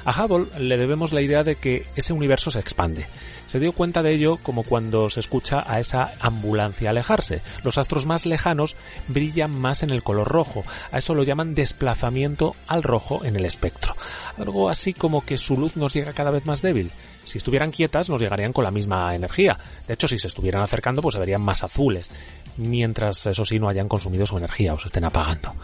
A 0.05 0.25
Hubble 0.25 0.47
le 0.59 0.77
debemos 0.77 1.13
la 1.13 1.21
idea 1.21 1.45
de 1.45 1.57
que 1.57 1.87
ese 1.97 2.13
universo 2.13 2.51
se 2.51 2.61
expande. 2.61 3.07
Se 3.47 3.59
dio 3.59 3.73
cuenta 3.73 4.03
de 4.03 4.13
ello 4.13 4.39
como 4.43 4.63
cuando 4.63 5.11
se 5.11 5.21
escucha 5.21 5.65
a 5.67 5.81
esa 5.81 6.13
ambulancia 6.21 6.91
alejarse. 6.91 7.41
Los 7.65 7.79
astros 7.79 8.07
más 8.07 8.27
lejanos 8.27 8.77
brillan 9.09 9.51
más 9.51 9.83
en 9.83 9.91
el 9.91 10.03
color 10.03 10.29
rojo. 10.29 10.65
A 10.93 10.99
eso 10.99 11.15
lo 11.15 11.23
llaman 11.23 11.55
desplazamiento 11.55 12.55
al 12.67 12.83
rojo 12.83 13.25
en 13.25 13.37
el 13.37 13.45
espectro. 13.45 13.97
Algo 14.39 14.69
así 14.69 14.93
como 14.93 15.25
que 15.25 15.39
su 15.39 15.57
luz 15.57 15.77
nos 15.77 15.95
llega 15.95 16.13
cada 16.13 16.31
vez 16.31 16.47
más 16.47 16.63
débil. 16.63 16.93
Si 17.25 17.37
estuvieran 17.37 17.71
quietas 17.71 18.09
nos 18.09 18.23
llegarían 18.23 18.55
con 18.55 18.65
la 18.65 18.71
misma 18.71 19.15
energía. 19.15 19.59
De 19.87 19.95
hecho, 19.95 20.09
si 20.09 20.19
se 20.19 20.29
estuvieran 20.29 20.63
acercando, 20.63 21.03
pues 21.03 21.13
se 21.13 21.19
verían 21.19 21.43
más 21.43 21.63
azules. 21.63 22.11
Mientras, 22.57 23.27
eso 23.27 23.45
sí, 23.45 23.59
no 23.59 23.69
hayan 23.69 23.89
consumido 23.89 24.25
su 24.25 24.39
energía 24.39 24.73
o 24.73 24.79
se 24.79 24.87
estén 24.87 25.05
apagando. 25.05 25.55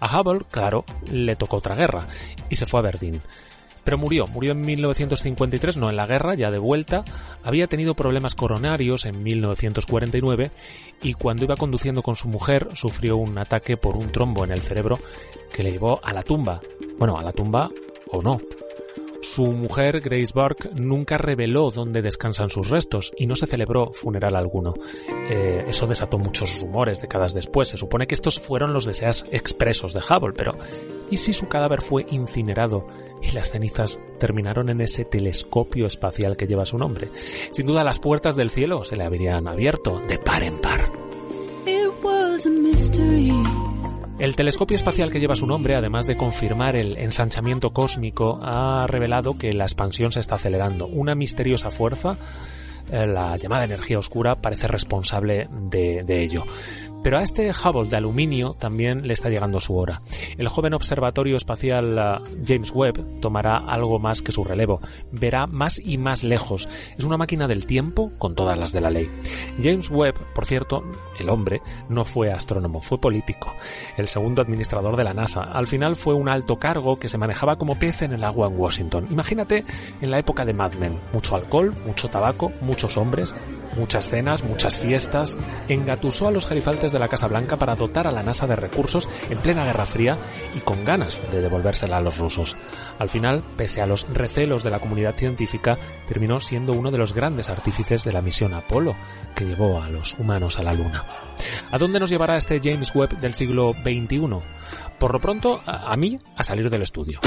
A 0.00 0.20
Hubble, 0.20 0.46
claro, 0.50 0.84
le 1.10 1.36
tocó 1.36 1.58
otra 1.58 1.74
guerra 1.74 2.06
y 2.48 2.56
se 2.56 2.64
fue 2.64 2.80
a 2.80 2.84
Berlín. 2.84 3.20
Pero 3.84 3.98
murió, 3.98 4.26
murió 4.26 4.52
en 4.52 4.60
1953, 4.60 5.76
no 5.78 5.90
en 5.90 5.96
la 5.96 6.06
guerra, 6.06 6.34
ya 6.34 6.50
de 6.50 6.58
vuelta. 6.58 7.04
Había 7.42 7.66
tenido 7.66 7.94
problemas 7.94 8.34
coronarios 8.34 9.06
en 9.06 9.22
1949 9.22 10.50
y 11.02 11.14
cuando 11.14 11.44
iba 11.44 11.56
conduciendo 11.56 12.02
con 12.02 12.16
su 12.16 12.28
mujer 12.28 12.68
sufrió 12.74 13.16
un 13.16 13.38
ataque 13.38 13.76
por 13.76 13.96
un 13.96 14.12
trombo 14.12 14.44
en 14.44 14.52
el 14.52 14.60
cerebro 14.60 14.98
que 15.52 15.62
le 15.62 15.72
llevó 15.72 16.00
a 16.04 16.12
la 16.12 16.22
tumba. 16.22 16.60
Bueno, 16.98 17.18
a 17.18 17.22
la 17.22 17.32
tumba 17.32 17.70
o 18.10 18.22
no. 18.22 18.40
Su 19.22 19.46
mujer, 19.52 20.00
Grace 20.00 20.32
Burke, 20.34 20.70
nunca 20.74 21.18
reveló 21.18 21.70
dónde 21.70 22.02
descansan 22.02 22.48
sus 22.48 22.70
restos 22.70 23.12
y 23.16 23.26
no 23.26 23.36
se 23.36 23.46
celebró 23.46 23.92
funeral 23.92 24.34
alguno. 24.34 24.74
Eh, 25.28 25.64
eso 25.68 25.86
desató 25.86 26.18
muchos 26.18 26.60
rumores 26.60 27.00
décadas 27.00 27.34
después. 27.34 27.68
Se 27.68 27.76
supone 27.76 28.06
que 28.06 28.14
estos 28.14 28.40
fueron 28.40 28.72
los 28.72 28.86
deseos 28.86 29.26
expresos 29.30 29.92
de 29.92 30.00
Hubble, 30.00 30.32
pero 30.36 30.54
¿y 31.10 31.18
si 31.18 31.32
su 31.32 31.48
cadáver 31.48 31.82
fue 31.82 32.06
incinerado 32.10 32.86
y 33.22 33.32
las 33.32 33.50
cenizas 33.50 34.00
terminaron 34.18 34.70
en 34.70 34.80
ese 34.80 35.04
telescopio 35.04 35.86
espacial 35.86 36.36
que 36.36 36.46
lleva 36.46 36.64
su 36.64 36.78
nombre? 36.78 37.10
Sin 37.52 37.66
duda 37.66 37.84
las 37.84 37.98
puertas 38.00 38.36
del 38.36 38.50
cielo 38.50 38.84
se 38.84 38.96
le 38.96 39.04
habrían 39.04 39.48
abierto 39.48 40.00
de 40.00 40.18
par 40.18 40.42
en 40.42 40.58
par. 40.60 40.90
El 44.20 44.36
telescopio 44.36 44.76
espacial 44.76 45.10
que 45.10 45.18
lleva 45.18 45.34
su 45.34 45.46
nombre, 45.46 45.74
además 45.74 46.06
de 46.06 46.14
confirmar 46.14 46.76
el 46.76 46.98
ensanchamiento 46.98 47.70
cósmico, 47.70 48.38
ha 48.42 48.86
revelado 48.86 49.38
que 49.38 49.50
la 49.54 49.64
expansión 49.64 50.12
se 50.12 50.20
está 50.20 50.34
acelerando. 50.34 50.86
Una 50.86 51.14
misteriosa 51.14 51.70
fuerza, 51.70 52.18
eh, 52.92 53.06
la 53.06 53.38
llamada 53.38 53.64
energía 53.64 53.98
oscura, 53.98 54.34
parece 54.34 54.68
responsable 54.68 55.48
de, 55.50 56.02
de 56.04 56.22
ello. 56.22 56.44
Pero 57.02 57.18
a 57.18 57.22
este 57.22 57.50
Hubble 57.50 57.88
de 57.88 57.96
aluminio 57.96 58.54
también 58.58 59.06
le 59.06 59.14
está 59.14 59.30
llegando 59.30 59.60
su 59.60 59.76
hora. 59.76 60.02
El 60.36 60.48
joven 60.48 60.74
observatorio 60.74 61.36
espacial 61.36 61.98
uh, 61.98 62.44
James 62.46 62.72
Webb 62.74 63.20
tomará 63.20 63.56
algo 63.56 63.98
más 63.98 64.22
que 64.22 64.32
su 64.32 64.44
relevo. 64.44 64.80
Verá 65.10 65.46
más 65.46 65.80
y 65.82 65.98
más 65.98 66.24
lejos. 66.24 66.68
Es 66.98 67.04
una 67.04 67.16
máquina 67.16 67.48
del 67.48 67.66
tiempo 67.66 68.12
con 68.18 68.34
todas 68.34 68.58
las 68.58 68.72
de 68.72 68.80
la 68.80 68.90
ley. 68.90 69.10
James 69.62 69.90
Webb, 69.90 70.14
por 70.34 70.44
cierto, 70.44 70.84
el 71.18 71.30
hombre, 71.30 71.62
no 71.88 72.04
fue 72.04 72.32
astrónomo, 72.32 72.82
fue 72.82 72.98
político. 72.98 73.54
El 73.96 74.08
segundo 74.08 74.42
administrador 74.42 74.96
de 74.96 75.04
la 75.04 75.14
NASA. 75.14 75.42
Al 75.42 75.66
final 75.66 75.96
fue 75.96 76.14
un 76.14 76.28
alto 76.28 76.56
cargo 76.56 76.98
que 76.98 77.08
se 77.08 77.18
manejaba 77.18 77.56
como 77.56 77.78
pez 77.78 78.02
en 78.02 78.12
el 78.12 78.24
agua 78.24 78.48
en 78.48 78.58
Washington. 78.58 79.06
Imagínate 79.10 79.64
en 80.00 80.10
la 80.10 80.18
época 80.18 80.44
de 80.44 80.52
Mad 80.52 80.74
Men. 80.74 80.98
Mucho 81.12 81.36
alcohol, 81.36 81.74
mucho 81.86 82.08
tabaco, 82.08 82.52
muchos 82.60 82.96
hombres, 82.96 83.34
muchas 83.76 84.08
cenas, 84.08 84.44
muchas 84.44 84.78
fiestas. 84.78 85.38
Engatusó 85.68 86.28
a 86.28 86.30
los 86.30 86.46
gerifaltes 86.46 86.89
de 86.92 86.98
la 86.98 87.08
Casa 87.08 87.28
Blanca 87.28 87.56
para 87.56 87.76
dotar 87.76 88.06
a 88.06 88.12
la 88.12 88.22
NASA 88.22 88.46
de 88.46 88.56
recursos 88.56 89.08
en 89.28 89.38
plena 89.38 89.64
Guerra 89.64 89.86
Fría 89.86 90.18
y 90.54 90.60
con 90.60 90.84
ganas 90.84 91.22
de 91.30 91.40
devolvérsela 91.40 91.98
a 91.98 92.00
los 92.00 92.18
rusos. 92.18 92.56
Al 92.98 93.08
final, 93.08 93.42
pese 93.56 93.82
a 93.82 93.86
los 93.86 94.06
recelos 94.12 94.62
de 94.62 94.70
la 94.70 94.78
comunidad 94.78 95.14
científica, 95.14 95.78
terminó 96.06 96.40
siendo 96.40 96.72
uno 96.72 96.90
de 96.90 96.98
los 96.98 97.14
grandes 97.14 97.48
artífices 97.48 98.04
de 98.04 98.12
la 98.12 98.22
misión 98.22 98.54
Apolo, 98.54 98.94
que 99.34 99.44
llevó 99.44 99.82
a 99.82 99.88
los 99.88 100.14
humanos 100.18 100.58
a 100.58 100.62
la 100.62 100.74
Luna. 100.74 101.04
¿A 101.70 101.78
dónde 101.78 102.00
nos 102.00 102.10
llevará 102.10 102.36
este 102.36 102.60
James 102.62 102.94
Webb 102.94 103.20
del 103.20 103.34
siglo 103.34 103.72
XXI? 103.72 104.20
Por 104.98 105.12
lo 105.12 105.20
pronto, 105.20 105.60
a, 105.64 105.96
mí, 105.96 106.18
a 106.36 106.44
salir 106.44 106.68
del 106.70 106.82
estudio. 106.82 107.20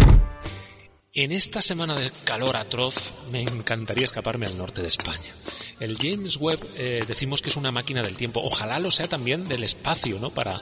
En 1.16 1.32
esta 1.32 1.62
semana 1.62 1.94
de 1.94 2.10
calor 2.24 2.58
atroz 2.58 3.14
me 3.32 3.44
encantaría 3.44 4.04
escaparme 4.04 4.48
al 4.48 4.58
norte 4.58 4.82
de 4.82 4.88
España. 4.88 5.32
El 5.80 5.96
James 5.96 6.38
Webb 6.38 6.68
eh, 6.76 7.02
decimos 7.08 7.44
que 7.44 7.50
es 7.50 7.56
una 7.56 7.70
máquina 7.70 8.02
del 8.02 8.18
tiempo. 8.18 8.42
Ojalá 8.44 8.80
lo 8.80 8.90
sea 8.90 9.08
también 9.08 9.48
del 9.48 9.64
espacio, 9.64 10.18
¿no? 10.18 10.32
Para 10.32 10.60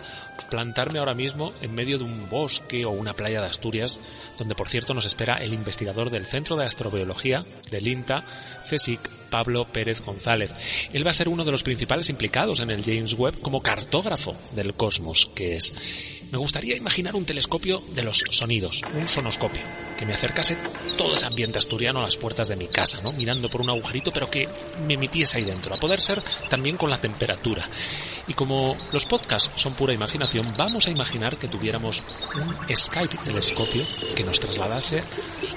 plantarme 0.50 1.00
ahora 1.00 1.14
mismo 1.14 1.54
en 1.62 1.74
medio 1.74 1.98
de 1.98 2.04
un 2.04 2.28
bosque 2.28 2.84
o 2.84 2.90
una 2.90 3.14
playa 3.14 3.40
de 3.40 3.48
Asturias, 3.48 4.02
donde 4.38 4.54
por 4.54 4.68
cierto 4.68 4.94
nos 4.94 5.06
espera 5.06 5.36
el 5.36 5.54
investigador 5.54 6.10
del 6.10 6.26
Centro 6.26 6.58
de 6.58 6.66
Astrobiología 6.66 7.46
del 7.70 7.88
INTA, 7.88 8.26
CSIC, 8.70 9.00
Pablo 9.30 9.66
Pérez 9.72 10.02
González. 10.02 10.54
Él 10.92 11.08
va 11.08 11.12
a 11.12 11.14
ser 11.14 11.30
uno 11.30 11.46
de 11.46 11.52
los 11.52 11.64
principales 11.64 12.10
implicados 12.10 12.60
en 12.60 12.72
el 12.72 12.84
James 12.84 13.14
Webb 13.14 13.40
como 13.40 13.64
cartógrafo 13.64 14.36
del 14.52 14.74
cosmos 14.74 15.32
que 15.34 15.56
es. 15.56 15.74
Me 16.32 16.38
gustaría 16.38 16.76
imaginar 16.76 17.16
un 17.16 17.26
telescopio 17.26 17.82
de 17.94 18.04
los 18.04 18.24
sonidos, 18.30 18.82
un 18.94 19.08
sonoscopio, 19.08 19.62
que 19.98 20.06
me 20.06 20.14
acercase 20.42 20.58
todo 20.98 21.14
ese 21.16 21.26
ambiente 21.26 21.58
asturiano 21.60 22.00
a 22.00 22.04
las 22.04 22.18
puertas 22.18 22.50
de 22.50 22.56
mi 22.56 22.68
casa, 22.68 23.00
¿no? 23.02 23.12
Mirando 23.14 23.50
por 23.50 23.62
un 23.62 23.70
agujerito, 23.70 24.12
pero 24.12 24.30
que 24.30 24.48
me 24.86 24.96
emitiese 24.96 25.38
ahí 25.38 25.46
dentro, 25.46 25.74
a 25.74 25.78
poder 25.78 26.02
ser 26.02 26.22
también 26.50 26.78
con 26.78 26.90
la 26.90 27.00
temperatura. 27.00 27.68
Y 28.28 28.34
como 28.34 28.76
los 28.92 29.06
podcasts 29.06 29.52
son 29.56 29.74
pura 29.74 29.94
imaginación, 29.94 30.54
vamos 30.58 30.88
a 30.88 30.90
imaginar 30.90 31.38
que 31.38 31.48
tuviéramos 31.48 32.04
un 32.36 32.76
Skype 32.76 33.18
telescopio 33.24 33.86
que 34.16 34.24
nos 34.24 34.40
trasladase 34.40 35.02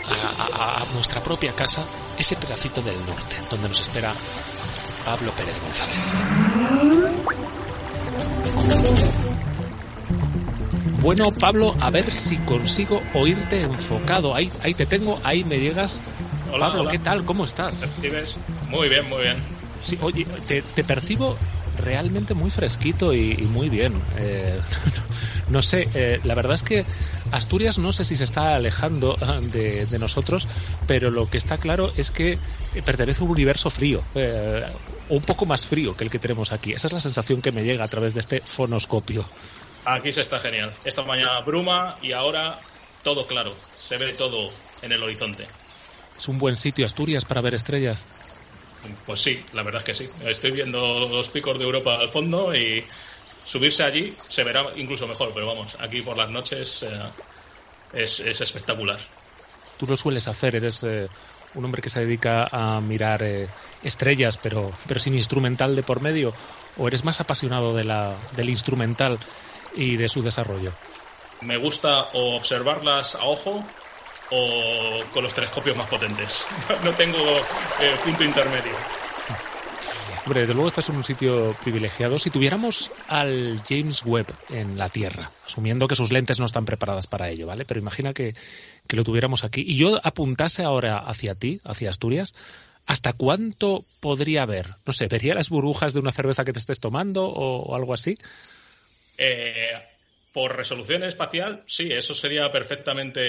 a, 0.06 0.28
a, 0.42 0.82
a 0.82 0.86
nuestra 0.94 1.22
propia 1.22 1.52
casa 1.54 1.84
ese 2.18 2.36
pedacito 2.36 2.80
del 2.82 2.98
norte, 3.06 3.36
donde 3.50 3.68
nos 3.68 3.80
espera 3.80 4.14
Pablo 5.04 5.32
Pérez 5.32 5.60
González. 5.60 5.98
Bueno, 11.04 11.26
Pablo, 11.38 11.76
a 11.80 11.90
ver 11.90 12.10
si 12.10 12.38
consigo 12.38 13.02
oírte 13.12 13.60
enfocado. 13.60 14.34
Ahí, 14.34 14.50
ahí 14.62 14.72
te 14.72 14.86
tengo, 14.86 15.20
ahí 15.22 15.44
me 15.44 15.60
llegas. 15.60 16.00
Hola, 16.50 16.68
Pablo, 16.68 16.80
hola. 16.80 16.92
¿qué 16.92 16.98
tal? 16.98 17.26
¿Cómo 17.26 17.44
estás? 17.44 17.76
¿Percibes? 17.76 18.38
Muy 18.70 18.88
bien, 18.88 19.06
muy 19.10 19.20
bien. 19.20 19.36
Sí, 19.82 19.98
oye, 20.00 20.26
te, 20.46 20.62
te 20.62 20.82
percibo 20.82 21.36
realmente 21.76 22.32
muy 22.32 22.50
fresquito 22.50 23.12
y, 23.12 23.32
y 23.32 23.42
muy 23.42 23.68
bien. 23.68 23.92
Eh, 24.16 24.58
no 25.50 25.60
sé, 25.60 25.90
eh, 25.92 26.20
la 26.24 26.34
verdad 26.34 26.54
es 26.54 26.62
que 26.62 26.86
Asturias 27.32 27.78
no 27.78 27.92
sé 27.92 28.04
si 28.04 28.16
se 28.16 28.24
está 28.24 28.54
alejando 28.54 29.18
de, 29.52 29.84
de 29.84 29.98
nosotros, 29.98 30.48
pero 30.86 31.10
lo 31.10 31.28
que 31.28 31.36
está 31.36 31.58
claro 31.58 31.92
es 31.98 32.10
que 32.10 32.38
pertenece 32.86 33.20
a 33.20 33.26
un 33.26 33.32
universo 33.32 33.68
frío, 33.68 34.02
eh, 34.14 34.62
un 35.10 35.20
poco 35.20 35.44
más 35.44 35.66
frío 35.66 35.94
que 35.94 36.04
el 36.04 36.10
que 36.10 36.18
tenemos 36.18 36.50
aquí. 36.50 36.72
Esa 36.72 36.86
es 36.86 36.94
la 36.94 37.00
sensación 37.00 37.42
que 37.42 37.52
me 37.52 37.62
llega 37.62 37.84
a 37.84 37.88
través 37.88 38.14
de 38.14 38.20
este 38.20 38.40
fonoscopio. 38.46 39.26
Aquí 39.84 40.12
se 40.12 40.22
está 40.22 40.40
genial. 40.40 40.72
Esta 40.84 41.02
mañana 41.02 41.40
bruma 41.40 41.98
y 42.02 42.12
ahora 42.12 42.58
todo 43.02 43.26
claro. 43.26 43.54
Se 43.78 43.98
ve 43.98 44.14
todo 44.14 44.50
en 44.82 44.92
el 44.92 45.02
horizonte. 45.02 45.46
Es 46.16 46.28
un 46.28 46.38
buen 46.38 46.56
sitio 46.56 46.86
Asturias 46.86 47.24
para 47.24 47.40
ver 47.40 47.54
estrellas. 47.54 48.06
Pues 49.06 49.20
sí, 49.20 49.44
la 49.52 49.62
verdad 49.62 49.80
es 49.80 49.84
que 49.84 49.94
sí. 49.94 50.10
Estoy 50.24 50.52
viendo 50.52 51.08
los 51.08 51.28
picos 51.28 51.58
de 51.58 51.64
Europa 51.64 51.98
al 51.98 52.08
fondo 52.08 52.54
y 52.54 52.84
subirse 53.44 53.82
allí 53.84 54.16
se 54.28 54.42
verá 54.42 54.66
incluso 54.76 55.06
mejor, 55.06 55.32
pero 55.34 55.46
vamos, 55.46 55.76
aquí 55.78 56.02
por 56.02 56.16
las 56.16 56.30
noches 56.30 56.82
eh, 56.82 57.02
es, 57.92 58.20
es, 58.20 58.40
espectacular. 58.40 58.98
Tú 59.78 59.86
lo 59.86 59.96
sueles 59.96 60.28
hacer, 60.28 60.56
eres 60.56 60.82
eh, 60.82 61.08
un 61.54 61.64
hombre 61.64 61.82
que 61.82 61.90
se 61.90 62.00
dedica 62.00 62.48
a 62.50 62.80
mirar 62.80 63.22
eh, 63.22 63.48
estrellas, 63.82 64.38
pero, 64.38 64.72
pero 64.86 65.00
sin 65.00 65.14
instrumental 65.14 65.76
de 65.76 65.82
por 65.82 66.00
medio, 66.00 66.32
o 66.76 66.88
eres 66.88 67.04
más 67.04 67.20
apasionado 67.20 67.74
de 67.74 67.84
la, 67.84 68.16
del 68.36 68.48
instrumental 68.48 69.18
y 69.76 69.96
de 69.96 70.08
su 70.08 70.22
desarrollo. 70.22 70.72
Me 71.40 71.56
gusta 71.56 72.08
o 72.12 72.36
observarlas 72.36 73.14
a 73.14 73.24
ojo 73.24 73.64
o 74.30 75.00
con 75.12 75.22
los 75.22 75.34
telescopios 75.34 75.76
más 75.76 75.88
potentes. 75.88 76.46
No 76.84 76.92
tengo 76.92 77.18
eh, 77.18 77.96
punto 78.04 78.24
intermedio. 78.24 78.72
Hombre, 80.26 80.40
desde 80.40 80.54
luego 80.54 80.68
estás 80.68 80.88
en 80.88 80.96
un 80.96 81.04
sitio 81.04 81.54
privilegiado. 81.62 82.18
Si 82.18 82.30
tuviéramos 82.30 82.90
al 83.08 83.60
James 83.68 84.02
Webb 84.06 84.32
en 84.48 84.78
la 84.78 84.88
Tierra, 84.88 85.30
asumiendo 85.44 85.86
que 85.86 85.96
sus 85.96 86.12
lentes 86.12 86.40
no 86.40 86.46
están 86.46 86.64
preparadas 86.64 87.06
para 87.06 87.28
ello, 87.28 87.46
¿vale? 87.46 87.66
Pero 87.66 87.78
imagina 87.78 88.14
que, 88.14 88.34
que 88.86 88.96
lo 88.96 89.04
tuviéramos 89.04 89.44
aquí 89.44 89.62
y 89.66 89.76
yo 89.76 90.00
apuntase 90.02 90.62
ahora 90.62 90.96
hacia 90.96 91.34
ti, 91.34 91.60
hacia 91.62 91.90
Asturias, 91.90 92.34
¿hasta 92.86 93.12
cuánto 93.12 93.84
podría 94.00 94.46
ver? 94.46 94.70
No 94.86 94.94
sé, 94.94 95.08
¿vería 95.08 95.34
las 95.34 95.50
burbujas 95.50 95.92
de 95.92 96.00
una 96.00 96.10
cerveza 96.10 96.46
que 96.46 96.54
te 96.54 96.58
estés 96.58 96.80
tomando 96.80 97.26
o, 97.26 97.60
o 97.62 97.74
algo 97.74 97.92
así? 97.92 98.16
Eh, 99.18 99.72
por 100.34 100.56
resolución 100.56 101.04
espacial, 101.04 101.62
sí, 101.64 101.92
eso 101.92 102.12
sería 102.12 102.50
perfectamente 102.50 103.20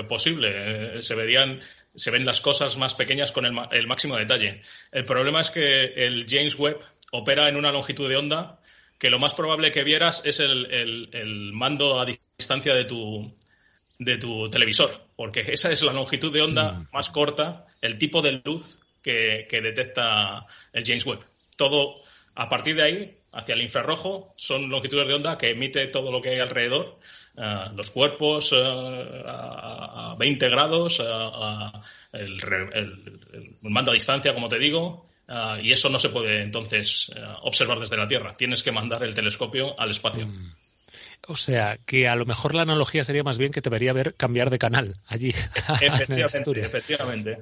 eh, 0.00 0.04
posible. 0.04 0.98
Eh, 0.98 1.02
se 1.02 1.14
verían 1.14 1.60
se 1.94 2.10
ven 2.10 2.24
las 2.24 2.40
cosas 2.40 2.76
más 2.78 2.94
pequeñas 2.94 3.32
con 3.32 3.44
el, 3.44 3.86
máximo 3.86 4.16
detalle. 4.16 4.62
El 4.92 5.04
problema 5.04 5.40
es 5.40 5.50
que 5.50 5.84
el 6.06 6.26
James 6.28 6.58
Webb 6.58 6.78
opera 7.10 7.48
en 7.48 7.56
una 7.56 7.72
longitud 7.72 8.08
de 8.08 8.16
onda 8.16 8.60
que 8.98 9.10
lo 9.10 9.18
más 9.18 9.34
probable 9.34 9.72
que 9.72 9.84
vieras 9.84 10.22
es 10.24 10.40
el, 10.40 11.50
mando 11.52 12.00
a 12.00 12.04
distancia 12.04 12.74
de 12.74 12.84
tu, 12.84 13.34
de 13.98 14.16
tu 14.16 14.48
televisor, 14.48 14.90
porque 15.16 15.40
esa 15.48 15.70
es 15.70 15.82
la 15.82 15.92
longitud 15.92 16.32
de 16.32 16.42
onda 16.42 16.72
mm. 16.72 16.88
más 16.92 17.10
corta, 17.10 17.66
el 17.80 17.98
tipo 17.98 18.22
de 18.22 18.40
luz 18.44 18.78
que, 19.02 19.46
que 19.48 19.60
detecta 19.60 20.46
el 20.72 20.84
James 20.84 21.04
Webb. 21.04 21.24
Todo 21.56 21.96
a 22.34 22.48
partir 22.48 22.76
de 22.76 22.82
ahí, 22.82 23.17
hacia 23.32 23.54
el 23.54 23.62
infrarrojo, 23.62 24.28
son 24.36 24.68
longitudes 24.70 25.06
de 25.06 25.14
onda 25.14 25.38
que 25.38 25.50
emite 25.50 25.86
todo 25.88 26.10
lo 26.10 26.20
que 26.22 26.30
hay 26.30 26.40
alrededor 26.40 26.94
eh, 27.40 27.70
los 27.76 27.92
cuerpos 27.92 28.52
eh, 28.52 29.24
a, 29.26 30.16
20 30.18 30.48
grados, 30.48 31.00
el, 32.12 33.58
mando 33.62 33.92
a 33.92 33.94
distancia, 33.94 34.34
como 34.34 34.48
te 34.48 34.58
digo, 34.58 35.08
eh, 35.28 35.60
y 35.62 35.70
eso 35.70 35.88
no 35.88 36.00
se 36.00 36.08
puede 36.08 36.42
entonces 36.42 37.12
observar 37.42 37.78
desde 37.78 37.96
la 37.96 38.08
Tierra. 38.08 38.36
Tienes 38.36 38.64
que 38.64 38.72
mandar 38.72 39.04
el 39.04 39.14
telescopio 39.14 39.78
al 39.78 39.90
espacio. 39.92 40.26
Mm. 40.26 40.52
O 41.28 41.36
sea, 41.36 41.78
que 41.84 42.08
a 42.08 42.16
lo 42.16 42.26
mejor 42.26 42.54
la 42.54 42.62
analogía 42.62 43.04
sería 43.04 43.22
más 43.22 43.38
bien 43.38 43.52
que 43.52 43.60
te 43.60 43.70
debería 43.70 43.92
ver 43.92 44.14
cambiar 44.14 44.50
de 44.50 44.58
canal 44.58 44.96
allí. 45.06 45.28
Efectivamente. 45.80 46.60
efectivamente. 46.62 47.38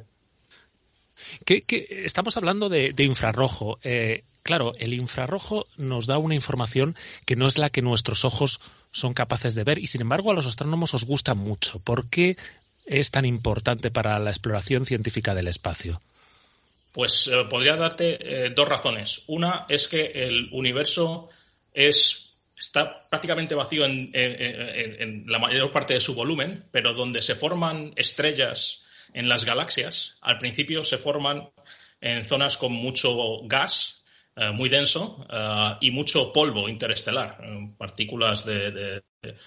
estamos 2.05 2.37
hablando 2.37 2.69
de, 2.69 2.93
infrarrojo. 2.99 3.78
Claro, 4.47 4.73
el 4.79 4.95
infrarrojo 4.95 5.67
nos 5.76 6.07
da 6.07 6.19
una 6.19 6.37
información 6.37 6.97
que 7.26 7.37
no 7.37 7.49
es 7.49 7.59
la 7.59 7.69
que 7.69 7.83
nuestros 7.83 8.25
ojos 8.25 8.61
son 8.93 9.12
capaces 9.12 9.55
de 9.57 9.65
ver 9.65 9.79
y 9.79 9.88
sin 9.88 10.00
embargo 10.00 10.31
a 10.31 10.35
los 10.35 10.47
astrónomos 10.47 10.95
os 10.95 11.05
gusta 11.05 11.35
mucho. 11.35 11.81
¿Por 11.81 12.09
qué 12.09 12.37
es 12.87 13.11
tan 13.11 13.26
importante 13.26 13.91
para 13.91 14.19
la 14.21 14.31
exploración 14.31 14.87
científica 14.87 15.35
del 15.35 15.49
espacio? 15.49 16.00
Pues 16.93 17.26
eh, 17.26 17.45
podría 17.50 17.76
darte 17.76 18.19
eh, 18.21 18.53
dos 18.55 18.69
razones. 18.69 19.25
Una 19.26 19.67
es 19.69 19.88
que 19.88 20.12
el 20.15 20.49
universo 20.53 21.29
es, 21.75 22.33
está 22.57 23.03
prácticamente 23.11 23.57
vacío 23.57 23.85
en, 23.85 25.25
la 25.26 25.41
mayor 25.41 25.73
parte 25.73 25.95
de 25.95 26.00
su 26.00 26.15
volumen, 26.15 26.65
pero 26.71 26.95
donde 26.95 27.21
se 27.21 27.35
forman 27.35 27.93
estrellas 27.97 28.87
en 29.12 29.29
las 29.29 29.45
galaxias, 29.45 30.19
al 30.21 30.38
principio 30.38 30.85
se 30.85 30.99
forman 30.99 31.50
en 32.00 32.25
zonas 32.25 32.57
con 32.57 32.73
mucho 32.73 33.41
gas 33.43 34.06
eh, 34.38 34.50
muy 34.52 34.69
denso 34.69 35.26
eh, 35.33 35.76
y 35.81 35.90
mucho 35.90 36.31
polvo 36.31 36.69
interestelar, 36.69 37.38
eh, 37.43 37.71
partículas 37.78 38.45
de, 38.45 39.02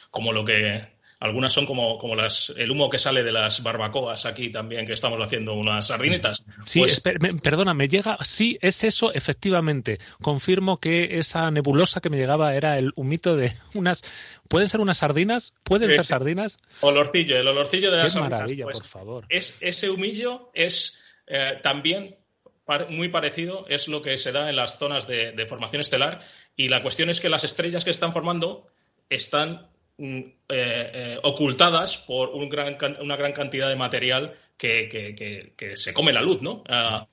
como 0.10 0.34
lo 0.34 0.44
que 0.44 0.98
algunas 1.20 1.54
son 1.54 1.68
como, 1.68 2.00
como 2.00 2.16
las, 2.16 2.52
el 2.58 2.72
humo 2.72 2.90
que 2.90 2.98
sale 2.98 3.22
de 3.22 3.32
las 3.32 3.62
barbacoas 3.62 4.26
aquí 4.26 4.50
también, 4.50 4.88
que 4.88 4.94
estamos 4.94 5.20
haciendo 5.22 5.54
unas 5.54 5.88
sardinetas. 5.88 6.44
Sí, 6.66 6.80
pues 6.80 7.02
perdona, 7.44 7.76
me 7.76 7.88
llega, 7.88 8.18
sí, 8.22 8.58
es 8.62 8.84
eso, 8.84 9.14
efectivamente. 9.14 10.00
Confirmo 10.24 10.80
que 10.80 11.20
esa 11.20 11.52
nebulosa 11.52 12.02
que 12.02 12.10
me 12.10 12.18
llegaba 12.18 12.56
era 12.56 12.80
el 12.80 12.92
humito 12.96 13.36
de 13.36 13.52
unas, 13.76 14.02
¿pueden 14.48 14.68
ser 14.70 14.80
unas 14.80 14.98
sardinas? 14.98 15.54
¿Pueden 15.62 15.92
ser 15.92 16.04
sardinas? 16.04 16.58
Olorcillo, 16.82 17.38
el 17.38 17.48
olorcillo 17.48 17.92
de 17.92 17.98
las 17.98 18.14
sardinas. 18.14 18.32
maravilla, 18.32 18.64
pues 18.64 18.80
por 18.80 18.88
favor. 18.88 19.26
Es, 19.30 19.60
ese 19.62 19.92
humillo 19.92 20.50
es 20.56 21.04
también 21.62 22.16
muy 22.90 23.10
parecido 23.10 23.66
es 23.68 23.88
lo 23.88 24.02
que 24.02 24.18
se 24.18 24.32
da 24.32 24.50
en 24.50 24.56
las 24.56 24.78
zonas 24.78 25.08
de, 25.08 25.46
formación 25.48 25.82
estelar 25.82 26.22
y 26.56 26.70
la 26.70 26.82
cuestión 26.82 27.10
es 27.10 27.22
que 27.22 27.30
las 27.30 27.44
estrellas 27.44 27.84
que 27.84 27.90
están 27.92 28.14
formando 28.14 28.68
están 29.10 29.68
mm, 29.98 30.18
eh, 30.18 30.34
eh, 30.50 31.20
ocultadas 31.24 31.98
por 31.98 32.30
un 32.30 32.50
gran, 32.50 32.78
una 33.02 33.16
gran 33.16 33.34
cantidad 33.34 33.68
de 33.68 33.76
material 33.76 34.36
que, 34.58 35.74
se 35.76 35.94
come 35.94 36.14
la 36.14 36.22
luz, 36.22 36.42
¿no? 36.42 36.64
Ah, 36.70 37.08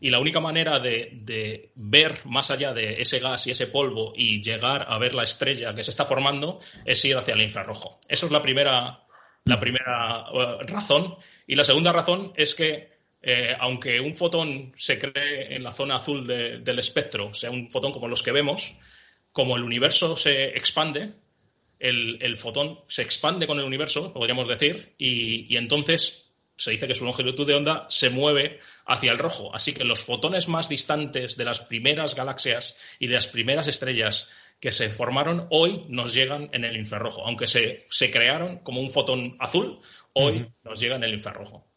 y 0.00 0.10
la 0.10 0.18
única 0.18 0.40
manera 0.40 0.80
de, 0.80 1.70
ver 1.74 2.18
más 2.24 2.50
allá 2.50 2.72
de 2.72 3.00
ese 3.00 3.20
gas 3.20 3.46
y 3.46 3.52
ese 3.52 3.66
polvo 3.66 4.12
y 4.16 4.42
llegar 4.42 4.86
a 4.88 4.98
ver 4.98 5.14
la 5.14 5.22
estrella 5.22 5.74
que 5.74 5.82
se 5.84 5.90
está 5.90 6.04
formando 6.04 6.60
es 6.84 7.04
ir 7.04 7.16
hacia 7.16 7.34
el 7.34 7.42
infrarrojo. 7.42 8.00
Esa 8.08 8.26
es 8.26 8.32
la 8.32 8.42
primera, 8.42 9.04
la 9.44 9.60
primera 9.60 10.26
eh, 10.32 10.58
razón. 10.66 11.14
Y 11.46 11.54
la 11.54 11.64
segunda 11.64 11.92
razón 11.92 12.32
es 12.36 12.54
que 12.54 12.89
eh, 13.22 13.54
aunque 13.58 14.00
un 14.00 14.14
fotón 14.14 14.72
se 14.76 14.98
cree 14.98 15.54
en 15.54 15.62
la 15.62 15.72
zona 15.72 15.96
azul 15.96 16.26
del 16.26 16.78
espectro, 16.78 17.34
sea 17.34 17.50
un 17.50 17.70
fotón 17.70 17.92
como 17.92 18.08
los 18.08 18.22
que 18.22 18.32
vemos, 18.32 18.74
como 19.32 19.56
el 19.56 19.62
universo 19.62 20.16
se 20.16 20.56
expande, 20.56 21.10
el, 21.78 22.36
fotón 22.36 22.78
se 22.88 23.02
expande 23.02 23.46
con 23.46 23.58
el 23.58 23.64
universo, 23.64 24.12
podríamos 24.12 24.48
decir, 24.48 24.94
y, 24.98 25.56
entonces 25.56 26.30
se 26.56 26.72
dice 26.72 26.86
que 26.86 26.94
su 26.94 27.04
longitud 27.04 27.46
de 27.46 27.54
onda 27.54 27.86
se 27.88 28.10
mueve 28.10 28.60
hacia 28.84 29.12
el 29.12 29.18
rojo. 29.18 29.54
Así 29.54 29.72
que 29.72 29.84
los 29.84 30.04
fotones 30.04 30.46
más 30.46 30.68
distantes 30.68 31.38
de 31.38 31.46
las 31.46 31.60
primeras 31.60 32.14
galaxias 32.14 32.76
y 32.98 33.06
de 33.06 33.14
las 33.14 33.26
primeras 33.26 33.66
estrellas 33.66 34.30
que 34.60 34.70
se 34.70 34.90
formaron 34.90 35.46
hoy 35.48 35.86
nos 35.88 36.12
llegan 36.12 36.50
en 36.52 36.64
el 36.64 36.76
infrarrojo. 36.76 37.26
Aunque 37.26 37.46
se, 37.46 38.10
crearon 38.10 38.58
como 38.58 38.82
un 38.82 38.90
fotón 38.90 39.36
azul, 39.38 39.80
hoy 40.12 40.48
nos 40.62 40.78
llegan 40.80 41.02
en 41.02 41.08
el 41.08 41.14
infrarrojo 41.14 41.69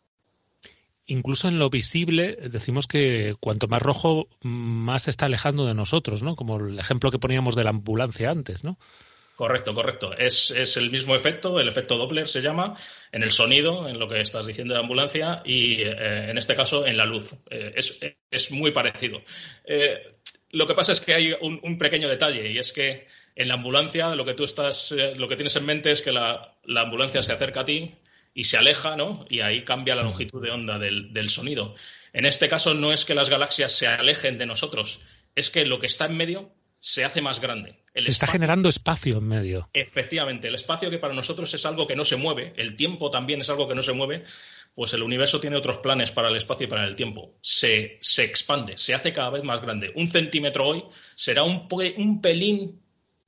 incluso 1.06 1.48
en 1.48 1.60
lo 1.60 1.70
visible 1.70 2.38
decimos 2.50 2.88
que 2.88 3.36
cuanto 3.40 3.68
más 3.68 3.82
rojo 3.82 4.28
más 4.42 5.04
se 5.04 5.10
está 5.10 5.26
alejando 5.26 5.66
de 5.66 5.74
nosotros, 5.74 6.24
¿no? 6.24 6.36
Como 6.36 6.58
el 6.58 6.80
ejemplo 6.80 7.12
que 7.12 7.20
poníamos 7.20 7.56
de 7.56 7.64
la 7.64 7.72
ambulancia 7.72 8.30
antes, 8.30 8.64
¿no? 8.64 8.78
Correcto, 9.36 9.74
correcto. 9.74 10.16
Es, 10.16 10.52
el 10.78 10.92
mismo 10.92 11.16
efecto, 11.16 11.60
el 11.60 11.68
efecto 11.68 11.98
Doppler 11.98 12.28
se 12.28 12.42
llama, 12.42 12.76
en 13.12 13.24
el 13.24 13.32
sonido, 13.32 13.90
en 13.90 13.98
lo 13.98 14.08
que 14.08 14.22
estás 14.22 14.46
diciendo 14.46 14.76
de 14.76 14.80
ambulancia, 14.80 15.42
y 15.44 15.82
eh, 15.82 16.30
en 16.30 16.38
este 16.38 16.56
caso 16.56 16.86
en 16.86 16.98
la 16.98 17.06
luz. 17.06 17.36
Eh, 17.50 17.74
es, 18.30 18.52
muy 18.52 18.72
parecido. 18.72 19.24
Eh, 19.66 20.18
lo 20.52 20.68
que 20.68 20.76
pasa 20.76 20.92
es 20.92 21.02
que 21.02 21.16
hay 21.16 21.34
un, 21.42 21.78
pequeño 21.80 22.08
detalle, 22.08 22.52
y 22.52 22.60
es 22.60 22.72
que 22.72 23.08
en 23.36 23.48
la 23.48 23.56
ambulancia 23.56 24.14
lo 24.14 24.24
que 24.24 24.36
tú 24.36 24.44
estás, 24.44 24.94
lo 25.16 25.28
que 25.28 25.36
tienes 25.36 25.56
en 25.56 25.66
mente 25.66 25.92
es 25.92 26.04
que 26.04 26.12
la 26.12 26.56
ambulancia 26.64 27.24
se 27.24 27.34
acerca 27.34 27.62
a 27.62 27.66
ti, 27.66 27.96
y 28.34 28.46
se 28.46 28.58
aleja, 28.58 28.96
¿no? 28.96 29.26
Y 29.30 29.42
ahí 29.42 29.64
cambia 29.64 29.96
la 29.96 30.04
longitud 30.04 30.42
de 30.42 30.52
onda 30.52 30.80
del, 30.80 31.30
sonido. 31.30 31.76
En 32.14 32.26
este 32.26 32.50
caso 32.50 32.74
no 32.74 32.92
es 32.92 33.06
que 33.06 33.14
las 33.14 33.30
galaxias 33.30 33.72
se 33.72 33.88
alejen 33.88 34.38
de 34.38 34.46
nosotros, 34.46 35.02
es 35.36 35.50
que 35.50 35.66
lo 35.66 35.80
que 35.80 35.88
está 35.88 36.06
en 36.06 36.18
medio 36.18 36.52
se 36.82 37.06
hace 37.06 37.22
más 37.22 37.40
grande. 37.40 37.80
se 37.96 38.12
está 38.12 38.28
generando 38.28 38.68
espacio 38.68 39.20
en 39.20 39.28
medio. 39.28 39.70
Efectivamente, 39.74 40.50
el 40.50 40.56
espacio 40.56 40.90
que 40.90 40.98
para 40.98 41.14
nosotros 41.14 41.54
es 41.54 41.66
algo 41.66 41.88
que 41.88 41.96
no 41.96 42.04
se 42.04 42.18
mueve, 42.18 42.54
el 42.58 42.76
tiempo 42.76 43.10
también 43.10 43.40
es 43.40 43.50
algo 43.50 43.68
que 43.68 43.76
no 43.76 43.84
se 43.84 43.94
mueve, 43.94 44.24
pues 44.76 44.94
el 44.94 45.04
universo 45.04 45.40
tiene 45.40 45.56
otros 45.56 45.78
planes 45.78 46.12
para 46.12 46.28
el 46.28 46.36
espacio 46.36 46.66
y 46.66 46.70
para 46.70 46.86
el 46.86 46.96
tiempo. 46.96 47.38
Se, 47.42 47.98
se 48.02 48.26
expande, 48.26 48.78
se 48.78 48.94
hace 48.94 49.14
cada 49.14 49.30
vez 49.30 49.44
más 49.44 49.62
grande. 49.62 49.94
Un 49.96 50.10
centímetro 50.10 50.68
hoy 50.68 50.84
será 51.16 51.44
un, 51.44 51.68
un 51.98 52.22
pelín 52.22 52.82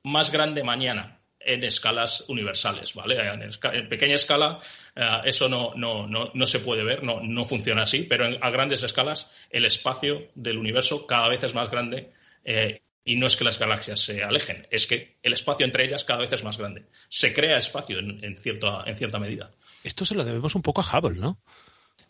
más 0.04 0.32
grande 0.32 0.63
mañana 0.63 1.14
en 1.45 1.63
escalas 1.63 2.25
universales, 2.27 2.93
¿vale? 2.93 3.17
En, 3.19 3.89
pequeña 3.89 4.15
escala 4.15 4.60
eh, 4.95 5.21
eso 5.25 5.47
no, 5.47 5.73
no, 5.75 6.08
no, 6.08 6.31
no, 6.34 6.47
se 6.47 6.60
puede 6.60 6.84
ver, 6.84 7.03
no, 7.03 7.21
no 7.21 7.45
funciona 7.45 7.84
así, 7.84 8.03
pero 8.03 8.25
a 8.25 8.49
grandes 8.49 8.84
escalas 8.84 9.31
el 9.51 9.65
espacio 9.65 10.27
del 10.36 10.58
universo 10.58 11.05
cada 11.05 11.29
vez 11.29 11.43
es 11.43 11.53
más 11.53 11.69
grande 11.69 12.12
eh, 12.43 12.81
y 13.05 13.15
no 13.17 13.27
es 13.27 13.38
que 13.38 13.43
las 13.43 13.60
galaxias 13.60 13.99
se 13.99 14.23
alejen, 14.23 14.67
es 14.71 14.88
que 14.88 15.17
el 15.21 15.34
espacio 15.34 15.65
entre 15.65 15.86
ellas 15.86 16.03
cada 16.03 16.21
vez 16.21 16.34
es 16.34 16.43
más 16.43 16.58
grande. 16.58 16.86
Se 17.08 17.34
crea 17.34 17.58
espacio 17.58 17.99
en, 17.99 18.23
en 18.23 18.36
cierta, 18.36 18.84
en 18.88 18.97
cierta 18.97 19.19
medida. 19.19 19.51
Esto 19.84 20.03
se 20.05 20.15
lo 20.15 20.25
debemos 20.25 20.55
un 20.55 20.63
poco 20.63 20.81
a 20.81 20.99
Hubble, 20.99 21.19
¿no? 21.19 21.39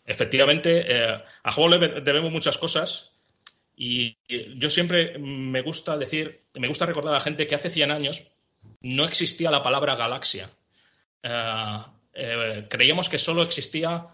Efectivamente, 0.06 0.86
eh, 0.88 1.22
a 1.42 1.54
Hubble 1.54 2.00
debemos 2.00 2.32
muchas 2.32 2.56
cosas, 2.56 3.12
y 3.76 4.16
yo 4.56 4.70
siempre 4.70 5.18
me 5.18 5.60
gusta 5.60 5.98
decir, 5.98 6.40
me 6.54 6.68
gusta 6.68 6.86
recordar 6.86 7.12
a 7.12 7.18
la 7.18 7.22
gente 7.22 7.46
que 7.46 7.54
hace 7.54 7.68
100 7.68 7.90
años 7.90 8.26
no 8.80 9.04
existía 9.04 9.50
la 9.50 9.62
palabra 9.62 9.96
galaxia. 9.96 10.50
Eh, 11.22 11.78
eh, 12.14 12.66
creíamos 12.68 13.08
que 13.08 13.18
solo 13.18 13.42
existía 13.42 14.06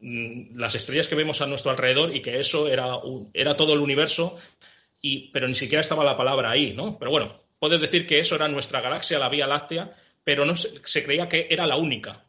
mm, 0.00 0.56
las 0.56 0.74
estrellas 0.74 1.08
que 1.08 1.14
vemos 1.14 1.40
a 1.40 1.46
nuestro 1.46 1.70
alrededor 1.70 2.14
y 2.14 2.22
que 2.22 2.38
eso 2.38 2.68
era, 2.68 2.98
era 3.34 3.56
todo 3.56 3.74
el 3.74 3.80
universo, 3.80 4.38
y, 5.02 5.30
pero 5.30 5.48
ni 5.48 5.54
siquiera 5.54 5.80
estaba 5.80 6.04
la 6.04 6.16
palabra 6.16 6.50
ahí, 6.50 6.74
¿no? 6.74 6.98
Pero 6.98 7.10
bueno, 7.10 7.40
puedes 7.58 7.80
decir 7.80 8.06
que 8.06 8.18
eso 8.18 8.34
era 8.34 8.48
nuestra 8.48 8.80
galaxia, 8.80 9.18
la 9.18 9.28
Vía 9.28 9.46
Láctea, 9.46 9.92
pero 10.24 10.44
no 10.44 10.54
se 10.54 11.04
creía 11.04 11.28
que 11.28 11.46
era 11.50 11.66
la 11.66 11.76
única 11.76 12.24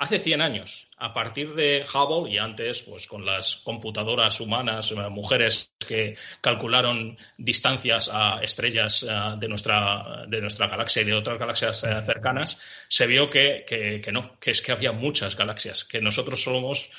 hace 0.00 0.18
100 0.18 0.40
años, 0.40 0.88
a 0.96 1.12
partir 1.12 1.54
de 1.54 1.84
Hubble 1.84 2.30
y 2.32 2.38
antes, 2.38 2.80
pues 2.80 3.06
con 3.06 3.26
las 3.26 3.56
computadoras 3.56 4.40
humanas, 4.40 4.90
eh, 4.92 4.94
mujeres 5.10 5.74
que 5.86 6.16
calcularon 6.40 7.18
distancias 7.36 8.08
a 8.10 8.40
estrellas 8.42 9.02
eh, 9.02 9.08
de 9.38 9.46
nuestra, 9.46 10.24
de 10.26 10.40
nuestra 10.40 10.68
galaxia 10.68 11.02
y 11.02 11.04
de 11.04 11.14
otras 11.14 11.38
galaxias 11.38 11.84
eh, 11.84 12.02
cercanas, 12.02 12.58
se 12.88 13.06
vio 13.06 13.28
que, 13.28 13.66
que, 13.66 14.10
no, 14.10 14.38
que 14.40 14.52
es 14.52 14.62
que 14.62 14.72
había 14.72 14.92
muchas 14.92 15.36
galaxias, 15.36 15.84
que 15.84 16.00
nosotros 16.00 16.42
somos 16.42 16.90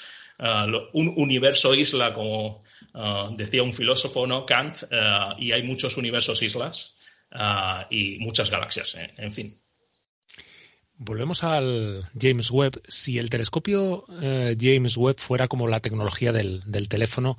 un 0.93 1.13
universo 1.17 1.75
isla, 1.75 2.15
como 2.15 2.63
decía 3.35 3.61
un 3.61 3.75
filósofo, 3.75 4.25
¿no? 4.25 4.43
Kant, 4.43 4.77
y 5.37 5.51
hay 5.51 5.61
muchos 5.61 5.97
universos 5.97 6.41
islas 6.41 6.95
y 7.91 8.17
muchas 8.17 8.49
galaxias, 8.49 8.97
en 9.17 9.31
fin. 9.31 9.61
Volvemos 11.03 11.43
al 11.43 12.07
James 12.15 12.51
Webb. 12.51 12.79
Si 12.87 13.17
el 13.17 13.31
telescopio 13.31 14.05
eh, 14.21 14.55
James 14.59 14.97
Webb 14.97 15.17
fuera 15.17 15.47
como 15.47 15.67
la 15.67 15.79
tecnología 15.79 16.31
del, 16.31 16.61
teléfono, 16.89 17.37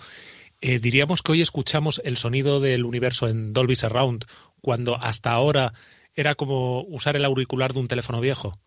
eh, 0.61 0.81
diríamos 0.81 1.23
que 1.23 1.31
hoy 1.31 1.43
escuchamos 1.43 2.03
el 2.05 2.17
sonido 2.17 2.59
del 2.59 2.85
universo 2.85 3.29
en 3.29 3.53
Dolby 3.53 3.77
Surround, 3.77 4.25
cuando 4.61 4.97
hasta 4.97 5.31
ahora 5.31 5.73
era 6.17 6.35
como 6.35 6.83
usar 6.83 7.15
el 7.15 7.25
auricular 7.25 7.73
de 7.73 7.79
un 7.79 7.87
teléfono 7.87 8.21
viejo. 8.21 8.59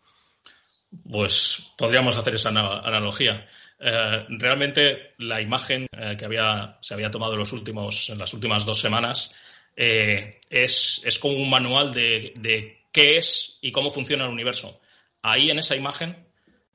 Pues 1.12 1.74
podríamos 1.78 2.16
hacer 2.16 2.36
esa 2.36 2.48
analogía. 2.48 3.50
Eh, 3.78 4.26
realmente 4.30 5.14
la 5.18 5.42
imagen 5.42 5.88
que 6.18 6.24
había, 6.24 6.78
se 6.80 6.94
había 6.94 7.12
tomado 7.12 7.34
en, 7.34 7.42
en 7.42 8.18
las 8.18 8.34
últimas 8.34 8.66
dos 8.66 8.80
semanas 8.80 9.36
es, 9.76 11.02
es, 11.04 11.20
como 11.20 11.36
un 11.36 11.50
manual 11.50 11.94
de, 11.94 12.32
de, 12.40 12.86
qué 12.94 13.18
es 13.18 13.58
y 13.60 13.74
cómo 13.74 13.92
funciona 13.92 14.24
el 14.24 14.32
universo. 14.32 14.80
Ahí 15.28 15.50
en 15.50 15.58
esa 15.58 15.76
imagen, 15.76 16.28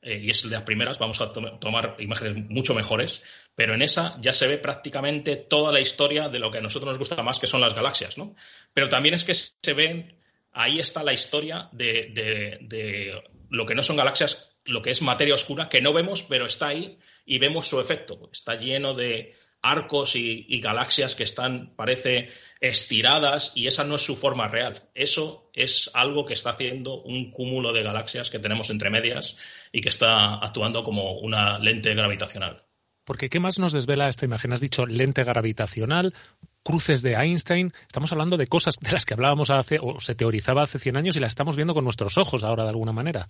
eh, 0.03 0.19
y 0.25 0.29
es 0.29 0.43
de 0.43 0.51
las 0.51 0.65
primeras, 0.65 0.99
vamos 0.99 1.21
a 1.21 1.31
tomar 1.31 1.95
imágenes 2.01 2.35
mucho 2.51 2.75
mejores, 2.75 3.23
pero 3.55 3.75
en 3.75 3.83
esa 3.83 4.21
ya 4.21 4.33
se 4.33 4.49
ve 4.49 4.59
prácticamente 4.59 5.37
toda 5.37 5.71
la 5.71 5.79
historia 5.79 6.29
de 6.29 6.41
lo 6.41 6.51
que 6.51 6.59
a 6.59 6.61
nosotros 6.61 6.89
nos 6.89 6.99
gusta 6.99 7.23
más, 7.23 7.39
que 7.39 7.47
son 7.47 7.61
las 7.61 7.77
galaxias, 7.77 8.19
¿no? 8.19 8.35
Pero 8.73 8.89
también 8.89 9.15
es 9.15 9.25
que 9.25 9.35
se 9.35 9.73
ven, 9.73 10.19
ahí 10.51 10.81
está 10.81 11.05
la 11.05 11.13
historia 11.13 11.69
de, 11.71 13.23
lo 13.51 13.67
que 13.67 13.77
no 13.77 13.85
son 13.85 13.97
galaxias, 13.97 14.57
lo 14.65 14.83
que 14.83 14.91
es 14.91 15.01
materia 15.01 15.35
oscura, 15.35 15.69
que 15.69 15.81
no 15.81 15.93
vemos, 15.93 16.25
pero 16.25 16.45
está 16.45 16.69
ahí 16.69 16.99
y 17.25 17.39
vemos 17.39 17.69
su 17.69 17.81
efecto. 17.81 18.31
Está 18.33 18.57
lleno 18.57 18.95
de 18.95 19.37
arcos 19.63 20.17
y 20.17 20.61
galaxias 20.61 21.15
que 21.15 21.23
están, 21.23 21.77
parece, 21.77 22.31
estiradas 22.61 23.53
y 23.57 23.67
esa 23.67 23.85
no 23.85 23.97
es 23.97 24.03
su 24.03 24.17
forma 24.17 24.49
real. 24.49 24.83
Eso 24.95 25.51
es 25.55 25.91
algo 25.95 26.27
que 26.27 26.35
está 26.35 26.51
haciendo 26.51 27.01
un 27.03 27.31
cúmulo 27.31 27.73
de 27.73 27.83
galaxias 27.83 28.31
que 28.31 28.39
tenemos 28.39 28.71
entre 28.71 28.91
medias 28.91 29.37
y 29.73 29.81
que 29.81 29.89
está 29.89 30.35
actuando 30.35 30.85
como 30.85 31.19
una 31.21 31.59
lente 31.59 31.95
gravitacional. 31.95 32.63
Porque 33.05 33.31
¿qué 33.31 33.41
más 33.41 33.59
nos 33.59 33.73
desvela 33.73 34.09
esta 34.09 34.27
imagen? 34.27 34.53
Has 34.53 34.61
dicho 34.61 34.87
lente 34.87 35.25
gravitacional, 35.25 36.15
cruces 36.63 37.03
de 37.03 37.15
Einstein. 37.15 37.73
Estamos 37.83 38.13
hablando 38.13 38.37
de 38.37 38.47
cosas 38.47 38.79
de 38.79 38.93
las 38.93 39.07
que 39.07 39.15
hablábamos 39.15 39.51
hace, 39.51 39.79
o 39.81 39.99
se 40.01 40.15
teorizaba 40.15 40.63
hace 40.63 40.79
100 40.79 40.99
años 40.99 41.17
y 41.17 41.21
las 41.21 41.33
estamos 41.33 41.57
viendo 41.57 41.75
con 41.75 41.85
nuestros 41.85 42.19
ojos 42.19 42.45
ahora 42.45 42.65
de 42.65 42.71
alguna 42.71 42.93
manera. 42.93 43.29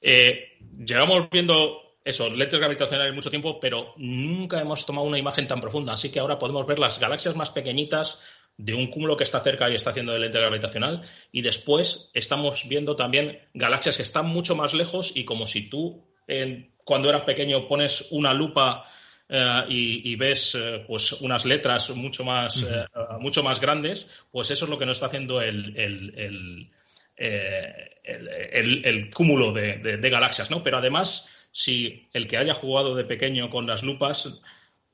Eh, 0.00 0.58
llevamos 0.78 1.30
viendo 1.30 1.84
eso, 2.04 2.28
lentes 2.28 2.60
gravitacionales 2.60 3.14
mucho 3.14 3.30
tiempo, 3.30 3.58
pero 3.58 3.94
nunca 3.96 4.60
hemos 4.60 4.84
tomado 4.84 5.06
una 5.06 5.18
imagen 5.18 5.46
tan 5.46 5.60
profunda. 5.60 5.94
Así 5.94 6.10
que 6.10 6.20
ahora 6.20 6.38
podemos 6.38 6.66
ver 6.66 6.78
las 6.78 7.00
galaxias 7.00 7.34
más 7.34 7.50
pequeñitas 7.50 8.20
de 8.56 8.74
un 8.74 8.86
cúmulo 8.88 9.16
que 9.16 9.24
está 9.24 9.40
cerca 9.40 9.70
y 9.70 9.74
está 9.74 9.90
haciendo 9.90 10.12
de 10.12 10.20
lente 10.20 10.38
gravitacional. 10.38 11.02
Y 11.32 11.42
después 11.42 12.10
estamos 12.14 12.68
viendo 12.68 12.96
también 12.96 13.40
galaxias 13.52 13.96
que 13.96 14.02
están 14.02 14.26
mucho 14.26 14.54
más 14.54 14.74
lejos 14.74 15.16
y 15.16 15.24
como 15.24 15.46
si 15.46 15.68
tú 15.68 16.04
cuando 16.84 17.08
eras 17.08 17.22
pequeño 17.22 17.66
pones 17.68 18.08
una 18.10 18.32
lupa 18.32 18.86
eh, 19.28 19.64
y, 19.68 20.16
ves 20.16 20.54
eh, 20.54 20.84
pues 20.86 21.12
unas 21.12 21.44
letras 21.44 21.90
mucho 21.90 22.24
más, 22.24 22.62
eh, 22.62 22.86
mucho 23.20 23.42
más 23.42 23.60
grandes, 23.60 24.10
pues 24.30 24.50
eso 24.50 24.66
es 24.66 24.70
lo 24.70 24.78
que 24.78 24.86
nos 24.86 24.98
está 24.98 25.06
haciendo 25.06 25.40
el, 25.40 25.76
el, 25.76 26.70
el 28.04 29.10
cúmulo 29.10 29.52
de, 29.52 29.78
de, 29.78 30.10
galaxias, 30.10 30.50
¿no? 30.50 30.62
Pero 30.62 30.78
además 30.78 31.28
si 31.52 32.06
el 32.12 32.28
que 32.28 32.36
haya 32.36 32.54
jugado 32.54 32.94
de 32.94 33.04
pequeño 33.04 33.48
con 33.48 33.66
las 33.66 33.82
lupas 33.82 34.42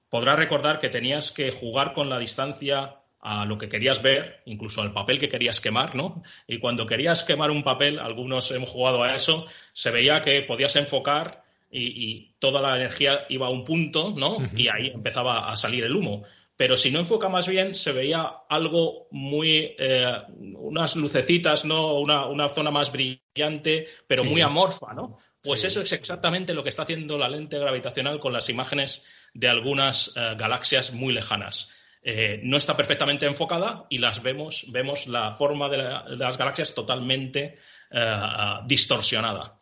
podrá 0.09 0.37
recordar 0.37 0.79
que 0.79 0.89
tenías 0.89 1.33
que 1.33 1.51
jugar 1.51 1.93
con 1.93 2.09
la 2.09 2.19
distancia 2.19 3.00
a 3.21 3.45
lo 3.45 3.59
que 3.59 3.69
querías 3.69 4.03
ver, 4.03 4.43
incluso 4.47 4.83
al 4.83 4.93
papel 4.93 5.19
que 5.19 5.29
querías 5.29 5.61
quemar, 5.61 5.95
¿no? 5.95 6.23
Y 6.47 6.59
cuando 6.59 6.87
querías 6.87 7.25
quemar 7.25 7.51
un 7.51 7.63
papel, 7.63 7.99
algunos 7.99 8.51
hemos 8.51 8.71
jugado 8.71 9.03
a 9.03 9.15
eso, 9.15 9.47
se 9.73 9.91
veía 9.91 10.23
que 10.23 10.43
podías 10.43 10.77
enfocar 10.77 11.45
y, 11.71 12.35
toda 12.41 12.63
la 12.63 12.75
energía 12.77 13.27
iba 13.29 13.47
a 13.47 13.51
un 13.51 13.65
punto, 13.65 14.15
¿no? 14.17 14.39
Y 14.57 14.69
ahí 14.69 14.89
empezaba 14.89 15.51
a 15.53 15.57
salir 15.57 15.85
el 15.85 15.95
humo. 15.95 16.23
Pero 16.57 16.77
si 16.77 16.91
no 16.91 16.99
enfoca 16.99 17.29
más 17.29 17.49
bien, 17.49 17.75
se 17.75 17.93
veía 17.93 18.23
algo 18.49 19.09
muy, 19.11 19.75
eh, 19.79 20.19
unas 20.57 20.97
lucecitas, 20.97 21.65
¿no? 21.65 21.95
Una, 21.95 22.27
una, 22.27 22.49
zona 22.49 22.71
más 22.71 22.93
brillante, 22.93 23.87
pero 24.07 24.25
muy 24.25 24.41
amorfa, 24.41 24.93
¿no? 24.95 25.19
Pues 25.43 25.65
eso 25.65 25.81
es 25.81 25.93
exactamente 25.93 26.53
lo 26.53 26.63
que 26.63 26.69
está 26.69 26.83
haciendo 26.83 27.17
la 27.17 27.31
lente 27.31 27.59
gravitacional 27.59 28.21
con 28.21 28.33
las 28.33 28.51
imágenes 28.51 29.05
de 29.33 29.49
algunas 29.49 30.15
eh, 30.17 30.35
galaxias 30.37 30.93
muy 30.93 31.15
lejanas. 31.15 31.75
Eh, 32.03 32.41
no 32.45 32.57
está 32.57 32.77
perfectamente 32.77 33.27
enfocada 33.27 33.87
y 33.91 33.99
las 33.99 34.23
vemos, 34.23 34.67
vemos 34.73 35.07
la 35.07 35.33
forma 35.33 35.69
de, 35.69 35.79
las 35.79 36.39
galaxias 36.39 36.75
totalmente 36.75 37.59
eh, 37.91 38.55
distorsionada. 38.67 39.59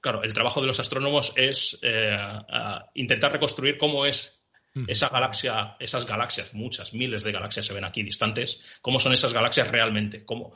Claro, 0.00 0.22
el 0.22 0.34
trabajo 0.34 0.60
de 0.60 0.66
los 0.66 0.78
astrónomos 0.78 1.32
es 1.34 1.80
intentar 2.94 3.32
reconstruir 3.32 3.78
cómo 3.78 4.06
es 4.06 4.44
esa 4.86 5.08
galaxia, 5.08 5.76
esas 5.80 6.06
galaxias, 6.06 6.54
muchas, 6.54 6.94
miles 6.94 7.24
de 7.24 7.32
galaxias 7.32 7.66
se 7.66 7.74
ven 7.74 7.84
aquí 7.84 8.04
distantes, 8.04 8.78
cómo 8.80 9.00
son 9.00 9.12
esas 9.12 9.34
galaxias 9.34 9.68
realmente, 9.68 10.24
cómo 10.24 10.54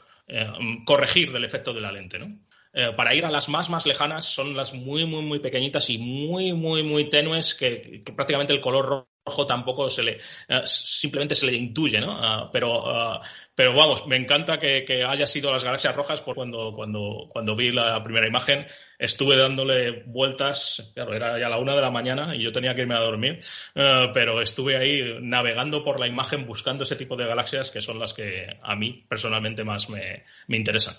corregir 0.86 1.32
del 1.32 1.44
efecto 1.44 1.72
de 1.72 1.80
la 1.80 1.90
lente, 1.90 2.20
¿no? 2.20 2.38
Eh, 2.74 2.92
para 2.96 3.14
ir 3.14 3.26
a 3.26 3.30
las 3.30 3.50
más, 3.50 3.68
más 3.68 3.84
lejanas 3.84 4.24
son 4.24 4.56
las 4.56 4.72
muy, 4.72 5.04
muy, 5.04 5.22
muy 5.22 5.40
pequeñitas 5.40 5.90
y 5.90 5.98
muy, 5.98 6.54
muy, 6.54 6.82
muy 6.82 7.10
tenues 7.10 7.54
que, 7.54 8.02
prácticamente 8.16 8.54
el 8.54 8.62
color 8.62 9.08
rojo 9.24 9.46
tampoco 9.46 9.88
se 9.88 10.02
le, 10.02 10.20
eh, 10.48 10.60
simplemente 10.64 11.34
se 11.34 11.46
le 11.46 11.54
intuye, 11.54 12.00
¿no? 12.00 12.12
Ah, 12.12 12.50
pero, 12.52 12.90
ah, 12.90 13.20
pero 13.54 13.74
vamos, 13.74 14.06
me 14.06 14.16
encanta 14.16 14.58
que, 14.58 15.04
haya 15.06 15.26
sido 15.26 15.52
las 15.52 15.64
galaxias 15.64 15.94
rojas, 15.94 16.20
por 16.22 16.34
cuando, 16.34 16.72
cuando, 16.74 17.28
cuando 17.28 17.54
vi 17.54 17.70
la 17.70 18.02
primera 18.02 18.26
imagen 18.26 18.66
estuve 18.98 19.36
dándole 19.36 20.02
vueltas, 20.06 20.92
claro, 20.94 21.14
era 21.14 21.38
ya 21.38 21.48
la 21.48 21.58
una 21.58 21.74
de 21.74 21.80
la 21.80 21.90
mañana 21.90 22.34
y 22.34 22.42
yo 22.42 22.52
tenía 22.52 22.74
que 22.74 22.82
irme 22.82 22.96
a 22.96 23.00
dormir, 23.00 23.40
eh, 23.74 24.08
pero 24.12 24.40
estuve 24.40 24.76
ahí 24.76 25.18
navegando 25.20 25.84
por 25.84 26.00
la 26.00 26.08
imagen 26.08 26.46
buscando 26.46 26.82
ese 26.82 26.96
tipo 26.96 27.16
de 27.16 27.26
galaxias 27.26 27.70
que 27.70 27.80
son 27.80 27.98
las 27.98 28.14
que 28.14 28.46
a 28.62 28.74
mí 28.76 29.04
personalmente 29.08 29.64
más 29.64 29.88
me, 29.88 30.24
me 30.48 30.56
interesan. 30.56 30.94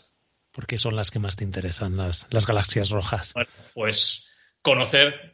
¿Por 0.51 0.67
qué 0.67 0.77
son 0.77 0.95
las 0.95 1.09
que 1.09 1.19
más 1.19 1.35
te 1.35 1.43
interesan, 1.43 1.97
las, 1.97 2.27
las 2.29 2.45
galaxias 2.45 2.91
rojas? 2.91 3.33
Bueno, 3.33 3.49
pues 3.73 4.31
conocer 4.61 5.32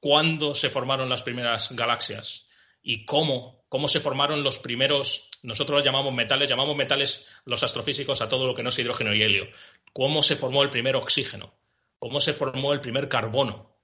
cuándo 0.00 0.54
se 0.54 0.70
formaron 0.70 1.08
las 1.08 1.22
primeras 1.22 1.72
galaxias 1.72 2.48
y 2.82 3.04
cómo, 3.04 3.64
cómo 3.68 3.88
se 3.88 4.00
formaron 4.00 4.42
los 4.42 4.58
primeros, 4.58 5.30
nosotros 5.42 5.78
los 5.78 5.84
llamamos 5.84 6.14
metales, 6.14 6.48
llamamos 6.48 6.76
metales 6.76 7.26
los 7.44 7.62
astrofísicos 7.62 8.22
a 8.22 8.28
todo 8.28 8.46
lo 8.46 8.54
que 8.54 8.62
no 8.62 8.70
es 8.70 8.78
hidrógeno 8.78 9.14
y 9.14 9.22
helio. 9.22 9.48
Cómo 9.92 10.22
se 10.22 10.36
formó 10.36 10.62
el 10.62 10.70
primer 10.70 10.96
oxígeno, 10.96 11.54
cómo 11.98 12.20
se 12.20 12.32
formó 12.32 12.72
el 12.72 12.80
primer 12.80 13.08
carbono, 13.08 13.76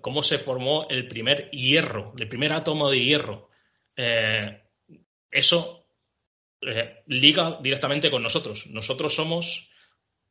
cómo 0.00 0.22
se 0.22 0.38
formó 0.38 0.86
el 0.88 1.08
primer 1.08 1.50
hierro, 1.50 2.12
el 2.18 2.28
primer 2.28 2.52
átomo 2.52 2.90
de 2.90 3.00
hierro. 3.00 3.48
Eh, 3.96 4.62
eso 5.30 5.86
eh, 6.60 7.02
liga 7.06 7.58
directamente 7.60 8.10
con 8.10 8.22
nosotros. 8.22 8.66
Nosotros 8.68 9.14
somos 9.14 9.70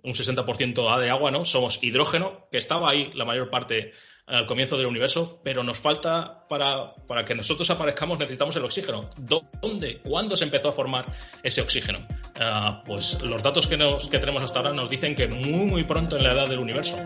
un 0.03 0.13
60% 0.13 0.99
de 0.99 1.09
agua, 1.09 1.31
¿no? 1.31 1.45
Somos 1.45 1.83
hidrógeno, 1.83 2.47
que 2.51 2.57
estaba 2.57 2.89
ahí 2.89 3.11
la 3.13 3.25
mayor 3.25 3.49
parte 3.49 3.93
al 4.31 4.45
comienzo 4.45 4.77
del 4.77 4.87
universo, 4.87 5.39
pero 5.43 5.63
nos 5.63 5.79
falta 5.79 6.47
para, 6.47 6.95
para, 7.07 7.25
que 7.25 7.35
nosotros 7.35 7.69
aparezcamos 7.69 8.17
necesitamos 8.17 8.55
el 8.55 8.63
oxígeno. 8.63 9.09
¿Dónde? 9.17 9.99
¿Cuándo 9.99 10.37
se 10.37 10.45
empezó 10.45 10.69
a 10.69 10.71
formar 10.71 11.05
ese 11.43 11.61
oxígeno? 11.61 11.99
Ah, 12.39 12.81
pues 12.85 13.21
los 13.21 13.43
datos 13.43 13.67
que, 13.67 13.77
nos, 13.77 14.07
que 14.07 14.19
tenemos 14.19 14.41
hasta 14.41 14.59
ahora 14.59 14.73
nos 14.73 14.89
dicen 14.89 15.15
que 15.15 15.27
muy, 15.27 15.65
muy 15.65 15.83
pronto 15.83 16.15
en 16.15 16.23
la 16.23 16.31
edad 16.31 16.47
del 16.47 16.59
universo. 16.59 16.97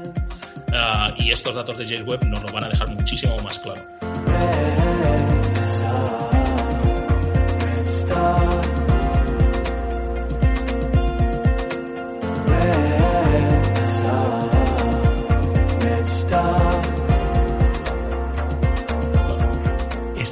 Ah, 0.71 1.15
y 1.17 1.31
estos 1.31 1.55
datos 1.55 1.77
de 1.77 1.85
James 1.85 2.07
Webb 2.07 2.25
nos 2.25 2.43
lo 2.43 2.53
van 2.53 2.65
a 2.65 2.69
dejar 2.69 2.89
muchísimo 2.89 3.35
más 3.39 3.57
claro. 3.59 3.81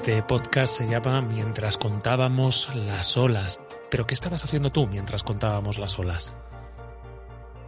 Este 0.04 0.22
podcast 0.22 0.80
se 0.80 0.86
llama 0.86 1.22
Mientras 1.22 1.78
contábamos 1.78 2.76
las 2.76 3.16
olas. 3.16 3.62
¿Pero 3.90 4.06
qué 4.06 4.14
estabas 4.14 4.44
haciendo 4.44 4.70
tú 4.70 4.86
mientras 4.86 5.24
contábamos 5.24 5.78
las 5.78 5.98
olas? 5.98 6.36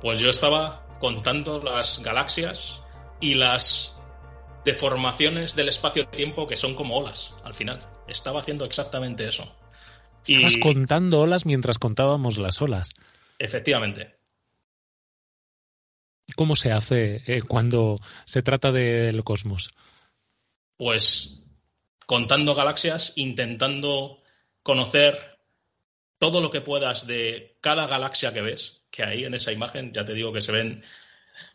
Pues 0.01 0.19
yo 0.19 0.29
estaba 0.29 0.85
contando 0.99 1.63
las 1.63 2.03
galaxias 2.03 2.83
y 3.21 3.35
las 3.35 4.01
deformaciones 4.65 5.55
del 5.55 5.69
espacio-tiempo 5.69 6.45
que 6.45 6.57
son 6.57 6.75
como 6.75 6.97
olas 6.97 7.37
al 7.45 7.53
final. 7.53 7.87
Estaba 8.05 8.41
haciendo 8.41 8.65
exactamente 8.65 9.25
eso. 9.25 9.55
Estabas 10.27 10.57
contando 10.57 11.21
olas 11.21 11.45
mientras 11.45 11.79
contábamos 11.79 12.37
las 12.37 12.61
olas. 12.61 12.89
Efectivamente. 13.39 14.17
¿Cómo 16.35 16.57
se 16.57 16.73
hace 16.73 17.23
eh, 17.27 17.43
cuando 17.43 17.95
se 18.25 18.41
trata 18.41 18.73
del 18.73 19.23
cosmos? 19.23 19.73
Pues 20.75 21.44
contando 22.05 22.55
galaxias, 22.55 23.13
intentando 23.15 24.21
conocer 24.63 25.37
todo 26.17 26.41
lo 26.41 26.49
que 26.49 26.61
puedas 26.61 27.07
de 27.07 27.57
cada 27.61 27.87
galaxia 27.87 28.33
que 28.33 28.41
ves, 28.41 28.81
que 28.89 29.03
ahí 29.03 29.25
en 29.25 29.33
esa 29.33 29.51
imagen 29.51 29.93
ya 29.93 30.05
te 30.05 30.13
digo 30.13 30.33
que 30.33 30.41
se 30.41 30.51
ven 30.51 30.83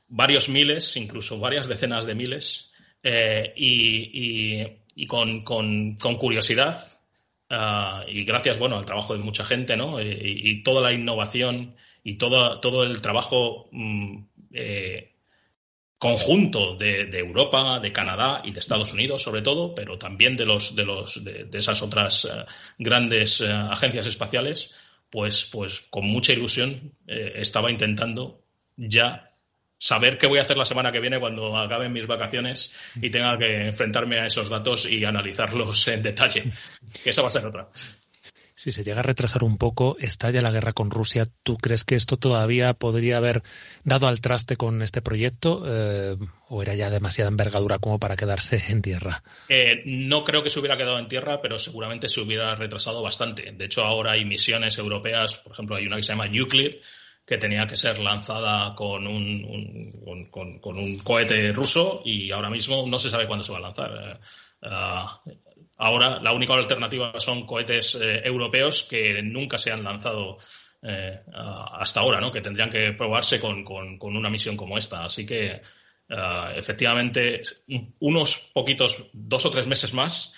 varios 0.08 0.48
miles, 0.48 0.96
incluso 0.96 1.38
varias 1.38 1.68
decenas 1.68 2.06
de 2.06 2.14
miles, 2.14 2.72
eh, 3.02 3.52
y, 3.56 5.06
con, 5.06 5.96
curiosidad. 5.96 6.98
Ah, 7.48 8.04
y 8.06 8.22
gracias 8.24 8.58
bueno 8.58 8.76
al 8.76 8.84
trabajo 8.84 9.12
de 9.14 9.18
mucha 9.18 9.44
gente 9.44 9.76
¿no? 9.76 9.98
Eh, 9.98 10.20
y, 10.22 10.62
toda 10.62 10.80
la 10.82 10.92
innovación 10.92 11.74
y 12.04 12.14
todo, 12.14 12.60
todo 12.60 12.84
el 12.84 13.00
trabajo 13.00 13.68
mm, 13.72 14.22
conjunto 16.00 16.76
de, 16.76 17.10
Europa, 17.12 17.78
de 17.78 17.92
Canadá 17.92 18.40
y 18.42 18.52
de 18.52 18.58
Estados 18.58 18.94
Unidos, 18.94 19.22
sobre 19.22 19.42
todo, 19.42 19.74
pero 19.74 19.98
también 19.98 20.34
de, 20.34 20.46
los, 20.46 20.74
de, 20.74 20.86
los, 20.86 21.22
de, 21.22 21.46
esas 21.52 21.82
otras 21.82 22.24
eh, 22.24 22.46
grandes 22.78 23.42
eh, 23.42 23.52
agencias 23.52 24.06
espaciales, 24.06 24.74
pues, 25.10 25.44
pues 25.44 25.82
con 25.90 26.06
mucha 26.06 26.32
ilusión 26.32 26.94
eh, 27.06 27.34
estaba 27.36 27.70
intentando 27.70 28.40
ya 28.78 29.30
saber 29.76 30.16
qué 30.16 30.26
voy 30.26 30.38
a 30.38 30.42
hacer 30.42 30.56
la 30.56 30.64
semana 30.64 30.90
que 30.90 31.00
viene 31.00 31.20
cuando 31.20 31.54
acaben 31.54 31.92
mis 31.92 32.06
vacaciones 32.06 32.74
y 32.96 33.10
tenga 33.10 33.36
que 33.36 33.66
enfrentarme 33.66 34.20
a 34.20 34.26
esos 34.26 34.48
datos 34.48 34.90
y 34.90 35.04
analizarlos 35.04 35.86
en 35.88 36.02
detalle, 36.02 36.44
esa 37.04 37.20
va 37.20 37.28
a 37.28 37.30
ser 37.30 37.44
otra. 37.44 37.68
Si 38.60 38.72
se 38.72 38.84
llega 38.84 39.00
a 39.00 39.02
retrasar 39.02 39.42
un 39.42 39.56
poco, 39.56 39.96
estalla 40.00 40.42
la 40.42 40.50
guerra 40.50 40.74
con 40.74 40.90
Rusia, 40.90 41.24
¿tú 41.42 41.56
crees 41.56 41.86
que 41.86 41.94
esto 41.94 42.18
todavía 42.18 42.74
podría 42.74 43.16
haber 43.16 43.42
dado 43.84 44.06
al 44.06 44.20
traste 44.20 44.58
con 44.58 44.82
este 44.82 45.00
proyecto 45.00 45.62
eh, 45.66 46.18
o 46.50 46.60
era 46.60 46.74
ya 46.74 46.90
demasiada 46.90 47.30
envergadura 47.30 47.78
como 47.78 47.98
para 47.98 48.16
quedarse 48.16 48.62
en 48.68 48.82
tierra? 48.82 49.22
Eh, 49.48 49.80
no 49.86 50.24
creo 50.24 50.42
que 50.42 50.50
se 50.50 50.58
hubiera 50.58 50.76
quedado 50.76 50.98
en 50.98 51.08
tierra, 51.08 51.40
pero 51.40 51.58
seguramente 51.58 52.06
se 52.06 52.20
hubiera 52.20 52.54
retrasado 52.54 53.00
bastante. 53.00 53.50
De 53.50 53.64
hecho, 53.64 53.82
ahora 53.82 54.12
hay 54.12 54.26
misiones 54.26 54.76
europeas, 54.76 55.38
por 55.38 55.54
ejemplo, 55.54 55.76
hay 55.76 55.86
una 55.86 55.96
que 55.96 56.02
se 56.02 56.12
llama 56.12 56.26
Euclid, 56.26 56.82
que 57.24 57.38
tenía 57.38 57.66
que 57.66 57.76
ser 57.76 57.98
lanzada 57.98 58.74
con 58.74 59.06
un, 59.06 60.28
con, 60.30 60.76
un 60.76 60.98
cohete 60.98 61.50
ruso 61.52 62.02
y 62.04 62.30
ahora 62.30 62.50
mismo 62.50 62.86
no 62.86 62.98
se 62.98 63.08
sabe 63.08 63.26
cuándo 63.26 63.42
se 63.42 63.52
va 63.52 63.58
a 63.58 63.62
lanzar. 63.62 64.20
Eh, 64.60 65.38
Ahora 65.82 66.20
la 66.20 66.34
única 66.34 66.52
alternativa 66.52 67.18
son 67.18 67.46
cohetes 67.46 67.94
eh, 67.94 68.20
europeos 68.22 68.84
que 68.84 69.22
nunca 69.22 69.56
se 69.56 69.72
han 69.72 69.82
lanzado 69.82 70.36
eh, 70.82 71.20
hasta 71.32 72.00
ahora, 72.00 72.20
¿no? 72.20 72.30
que 72.30 72.42
tendrían 72.42 72.68
que 72.68 72.92
probarse 72.92 73.40
con, 73.40 73.64
una 73.98 74.28
misión 74.28 74.58
como 74.58 74.76
esta. 74.76 75.04
Así 75.04 75.24
que 75.24 75.52
eh, 75.52 76.52
efectivamente 76.54 77.40
unos 78.00 78.50
poquitos, 78.52 79.08
dos 79.14 79.46
o 79.46 79.50
tres 79.50 79.66
meses 79.66 79.94
más 79.94 80.34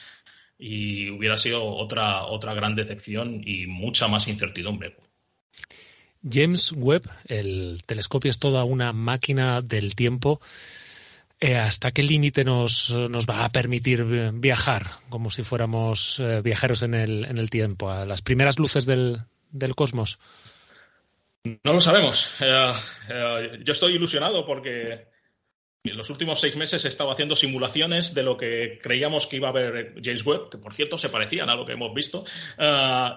y 0.56 1.10
hubiera 1.10 1.36
sido 1.36 1.64
otra, 1.66 2.26
otra 2.26 2.54
gran 2.54 2.76
decepción 2.76 3.42
y 3.44 3.66
mucha 3.66 4.06
más 4.06 4.28
incertidumbre. 4.28 4.96
James 6.22 6.70
Webb, 6.70 7.10
el 7.26 7.82
telescopio 7.84 8.30
es 8.30 8.38
toda 8.38 8.62
una 8.62 8.92
máquina 8.92 9.60
del 9.60 9.96
tiempo 9.96 10.40
eh, 11.42 11.56
¿Hasta 11.56 11.90
qué 11.90 12.04
límite 12.04 12.44
nos, 12.44 12.94
va 12.94 13.44
a 13.44 13.50
permitir 13.50 14.04
viajar, 14.34 14.86
como 15.08 15.28
si 15.28 15.42
fuéramos 15.42 16.20
eh, 16.20 16.40
viajeros 16.40 16.82
en 16.82 16.94
el, 16.94 17.24
en 17.24 17.36
el, 17.36 17.50
tiempo, 17.50 17.90
a 17.90 18.06
las 18.06 18.22
primeras 18.22 18.60
luces 18.60 18.86
del, 18.86 19.24
cosmos? 19.74 20.20
No 21.42 21.72
lo 21.72 21.80
sabemos. 21.80 22.30
Eh, 22.40 23.58
yo 23.64 23.72
estoy 23.72 23.94
ilusionado 23.96 24.46
porque 24.46 25.08
en 25.82 25.96
los 25.96 26.10
últimos 26.10 26.38
seis 26.38 26.54
meses 26.54 26.84
he 26.84 26.88
estado 26.88 27.10
haciendo 27.10 27.34
simulaciones 27.34 28.14
de 28.14 28.22
lo 28.22 28.36
que 28.36 28.78
creíamos 28.80 29.26
que 29.26 29.36
iba 29.36 29.48
a 29.48 29.50
haber 29.50 29.94
James 30.00 30.24
Webb, 30.24 30.48
que 30.48 30.58
por 30.58 30.74
cierto 30.74 30.96
se 30.96 31.08
parecían 31.08 31.50
a 31.50 31.56
lo 31.56 31.66
que 31.66 31.72
hemos 31.72 31.92
visto, 31.92 32.24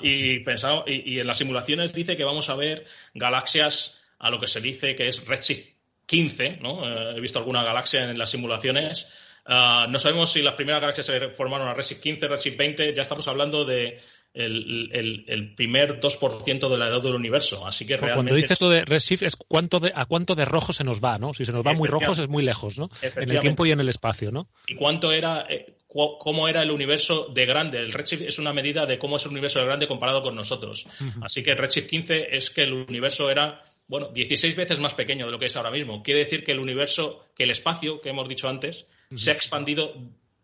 y, 0.01 0.41
y 0.41 1.19
en 1.19 1.27
las 1.27 1.38
simulaciones 1.38 1.93
dice 1.93 2.17
que 2.17 2.23
vamos 2.23 2.49
a 2.49 2.55
ver 2.55 2.88
galaxias 3.13 4.03
a 4.17 4.31
lo 4.31 4.39
que 4.39 4.47
se 4.47 4.61
dice 4.61 4.95
que 4.95 5.07
es 5.07 5.27
redshift 5.27 5.74
15, 6.05 6.59
¿no? 6.61 6.87
Eh, 6.87 7.17
he 7.17 7.19
visto 7.19 7.39
alguna 7.39 7.63
galaxia 7.63 8.09
en 8.09 8.17
las 8.17 8.29
simulaciones. 8.29 9.07
Ah, 9.45 9.87
no 9.89 9.99
sabemos 9.99 10.31
si 10.31 10.41
las 10.41 10.55
primeras 10.55 10.81
galaxias 10.81 11.05
se 11.05 11.29
formaron 11.29 11.67
a 11.67 11.73
Redshift 11.73 12.01
15, 12.01 12.27
Redshift 12.27 12.57
20, 12.57 12.95
ya 12.95 13.01
estamos 13.01 13.27
hablando 13.27 13.63
de 13.63 13.99
el, 14.35 15.53
primer 15.55 15.99
2% 15.99 16.69
de 16.69 16.77
la 16.77 16.87
edad 16.87 17.01
del 17.01 17.15
universo. 17.15 17.65
Así 17.65 17.85
que 17.85 17.95
realmente... 17.95 18.15
Cuando 18.15 18.35
dices 18.35 18.51
esto 18.51 18.69
de 18.69 18.83
Redshift 18.83 19.23
es 19.23 19.35
cuánto 19.35 19.79
de, 19.79 19.91
a 19.95 20.05
cuánto 20.05 20.35
de 20.35 20.45
rojo 20.45 20.73
se 20.73 20.83
nos 20.83 21.01
va, 21.01 21.17
¿no? 21.17 21.33
Si 21.33 21.45
se 21.45 21.51
nos 21.51 21.65
va 21.65 21.73
muy 21.73 21.87
rojos 21.87 22.19
es 22.19 22.27
muy 22.27 22.43
lejos, 22.43 22.77
¿no? 22.77 22.89
En 23.01 23.29
el 23.29 23.39
tiempo 23.39 23.65
y 23.65 23.71
en 23.71 23.79
el 23.79 23.89
espacio, 23.89 24.31
¿no? 24.31 24.47
¿Y 24.67 24.75
cuánto 24.75 25.11
era, 25.11 25.45
eh, 25.49 25.77
cómo 25.87 26.47
era 26.47 26.63
el 26.63 26.71
universo 26.71 27.29
de 27.33 27.45
grande? 27.45 27.77
El 27.77 27.93
Redshift 27.93 28.23
es 28.23 28.39
una 28.39 28.51
medida 28.51 28.85
de 28.85 28.97
cómo 28.97 29.17
es 29.17 29.25
el 29.25 29.31
universo 29.31 29.59
de 29.59 29.65
grande 29.65 29.87
comparado 29.87 30.21
con 30.21 30.35
nosotros. 30.35 30.87
Así 31.21 31.43
que 31.43 31.55
Redshift 31.55 31.87
15 31.87 32.35
es 32.35 32.49
que 32.49 32.63
el 32.63 32.73
universo 32.73 33.29
era 33.29 33.61
bueno, 33.87 34.09
16 34.09 34.55
veces 34.55 34.79
más 34.79 34.95
pequeño 34.95 35.25
de 35.25 35.31
lo 35.31 35.39
que 35.39 35.45
es 35.45 35.55
ahora 35.55 35.71
mismo. 35.71 36.01
Quiere 36.01 36.21
decir 36.21 36.43
que 36.43 36.51
el 36.51 36.59
universo, 36.59 37.27
que 37.35 37.43
el 37.43 37.51
espacio, 37.51 38.01
que 38.01 38.09
hemos 38.09 38.27
dicho 38.27 38.49
antes, 38.49 38.87
se 39.13 39.31
ha 39.31 39.33
expandido 39.33 39.93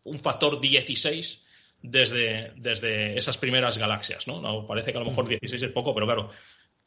un 0.04 0.20
factor 0.20 0.62
16 0.62 1.44
desde, 1.82 2.54
desde 2.56 3.18
esas 3.18 3.38
primeras 3.38 3.78
galaxias, 3.78 4.28
¿no? 4.28 4.68
Parece 4.68 4.92
que 4.92 4.98
a 4.98 5.02
lo 5.02 5.10
mejor 5.10 5.28
16 5.28 5.62
es 5.64 5.72
poco, 5.72 5.94
pero 5.94 6.06
claro, 6.06 6.30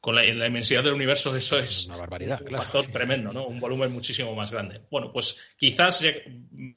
con 0.00 0.14
la, 0.14 0.24
inmensidad 0.24 0.84
del 0.84 0.94
universo 0.94 1.34
eso 1.34 1.58
es 1.58 1.86
una 1.86 1.96
barbaridad, 1.96 2.40
un 2.42 2.58
factor 2.58 2.86
tremendo, 2.86 3.32
¿no? 3.32 3.46
Un 3.46 3.58
volumen 3.58 3.90
muchísimo 3.92 4.34
más 4.34 4.52
grande. 4.52 4.82
Bueno, 4.90 5.12
pues 5.12 5.54
quizás 5.56 6.04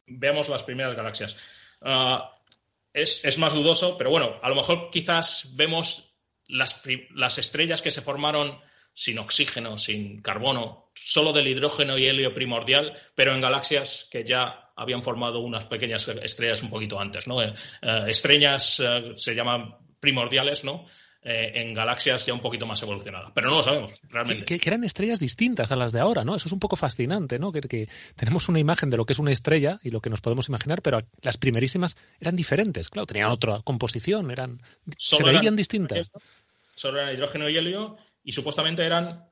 veamos 0.07 0.49
las 0.49 0.63
primeras 0.63 0.95
galaxias. 0.95 1.37
Ah, 1.81 2.33
es, 2.93 3.23
es, 3.23 3.37
más 3.37 3.53
dudoso, 3.53 3.97
pero 3.97 4.09
bueno, 4.09 4.39
a 4.41 4.49
lo 4.49 4.55
mejor 4.55 4.89
quizás 4.89 5.51
vemos 5.55 6.15
las, 6.47 6.81
las 7.13 7.37
estrellas 7.37 7.83
que 7.83 7.91
se 7.91 8.01
formaron 8.01 8.57
sin 8.97 9.19
oxígeno, 9.19 9.77
sin 9.77 10.23
carbono, 10.23 10.89
solo 10.95 11.31
del 11.31 11.47
hidrógeno 11.47 11.99
y 11.99 12.07
helio 12.07 12.33
primordial, 12.33 12.93
pero 13.13 13.35
en 13.35 13.41
galaxias 13.41 14.07
que 14.11 14.23
ya 14.23 14.71
habían 14.75 15.03
formado 15.03 15.39
unas 15.39 15.65
pequeñas 15.65 16.07
estrellas 16.23 16.63
un 16.63 16.71
poquito 16.71 16.99
antes, 16.99 17.27
¿no? 17.27 17.43
Eh, 17.43 17.53
eh, 17.83 18.05
estrellas 18.07 18.79
eh, 18.79 19.13
se 19.15 19.35
llaman 19.35 19.75
primordiales, 19.99 20.63
¿no? 20.63 20.85
en 21.29 21.73
galaxias 21.73 22.25
ya 22.25 22.33
un 22.33 22.39
poquito 22.39 22.65
más 22.65 22.81
evolucionadas. 22.81 23.31
Pero 23.35 23.49
no 23.49 23.57
lo 23.57 23.61
sabemos, 23.61 23.99
realmente. 24.09 24.45
que, 24.45 24.69
eran 24.69 24.85
estrellas 24.85 25.19
distintas 25.19 25.73
a 25.73 25.75
las 25.75 25.91
de 25.91 25.99
ahora, 25.99 26.23
¿no? 26.23 26.35
Eso 26.35 26.47
es 26.47 26.53
un 26.53 26.59
poco 26.59 26.77
fascinante, 26.77 27.37
¿no? 27.37 27.51
Que, 27.51 27.89
tenemos 28.15 28.47
una 28.47 28.59
imagen 28.59 28.89
de 28.89 28.95
lo 28.95 29.03
que 29.03 29.11
es 29.11 29.19
una 29.19 29.33
estrella 29.33 29.77
y 29.83 29.89
lo 29.89 29.99
que 29.99 30.09
nos 30.09 30.21
podemos 30.21 30.47
imaginar, 30.47 30.81
pero 30.81 31.01
las 31.21 31.35
primerísimas 31.35 31.97
eran 32.21 32.37
diferentes, 32.37 32.89
claro, 32.89 33.07
tenían 33.07 33.29
otra 33.29 33.61
composición, 33.61 34.31
eran, 34.31 34.61
se 34.97 35.21
veían 35.21 35.57
distintas. 35.57 36.11
Solo 36.75 37.01
eran 37.01 37.13
hidrógeno 37.13 37.49
y 37.49 37.57
helio 37.57 37.97
y 38.27 38.33
supuestamente 38.33 38.83
eran 38.83 39.31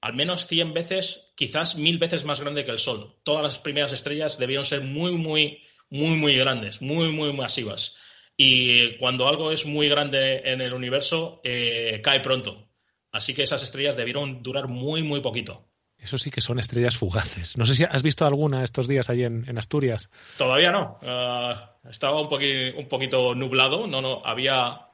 al 0.00 0.14
menos 0.14 0.46
100 0.46 0.72
veces, 0.72 1.32
quizás 1.34 1.74
mil 1.74 1.98
veces 1.98 2.24
más 2.24 2.40
grande 2.40 2.64
que 2.64 2.70
el 2.70 2.78
Sol. 2.78 3.16
Todas 3.24 3.42
las 3.42 3.58
primeras 3.58 3.92
estrellas 3.92 4.38
debieron 4.38 4.64
ser 4.64 4.82
muy, 4.82 5.10
muy, 5.10 5.60
muy, 5.90 6.14
muy 6.14 6.36
grandes, 6.36 6.80
muy, 6.80 7.10
muy 7.10 7.32
masivas. 7.32 7.96
Y 8.36 8.96
cuando 8.98 9.26
algo 9.26 9.50
es 9.50 9.66
muy 9.66 9.88
grande 9.88 10.42
en 10.44 10.60
el 10.60 10.72
universo, 10.72 11.40
eh, 11.42 12.00
cae 12.00 12.20
pronto. 12.20 12.68
Así 13.10 13.34
que 13.34 13.42
esas 13.42 13.64
estrellas 13.64 13.96
debieron 13.96 14.40
durar 14.40 14.68
muy, 14.68 15.02
muy 15.02 15.20
poquito. 15.20 15.68
Eso 15.96 16.16
sí 16.16 16.30
que 16.30 16.40
son 16.40 16.60
estrellas 16.60 16.96
fugaces. 16.96 17.58
No 17.58 17.66
sé 17.66 17.74
si 17.74 17.82
has 17.82 18.04
visto 18.04 18.24
alguna 18.24 18.62
estos 18.62 18.86
días 18.86 19.10
allí 19.10 19.24
en, 19.24 19.58
Asturias. 19.58 20.10
Todavía 20.36 20.70
no. 20.70 21.00
Eh, 21.02 21.54
estaba 21.90 22.20
un, 22.20 22.28
un 22.32 22.86
poquito 22.86 23.34
nublado. 23.34 23.88
No, 23.88 24.00
no, 24.00 24.22
había 24.24 24.87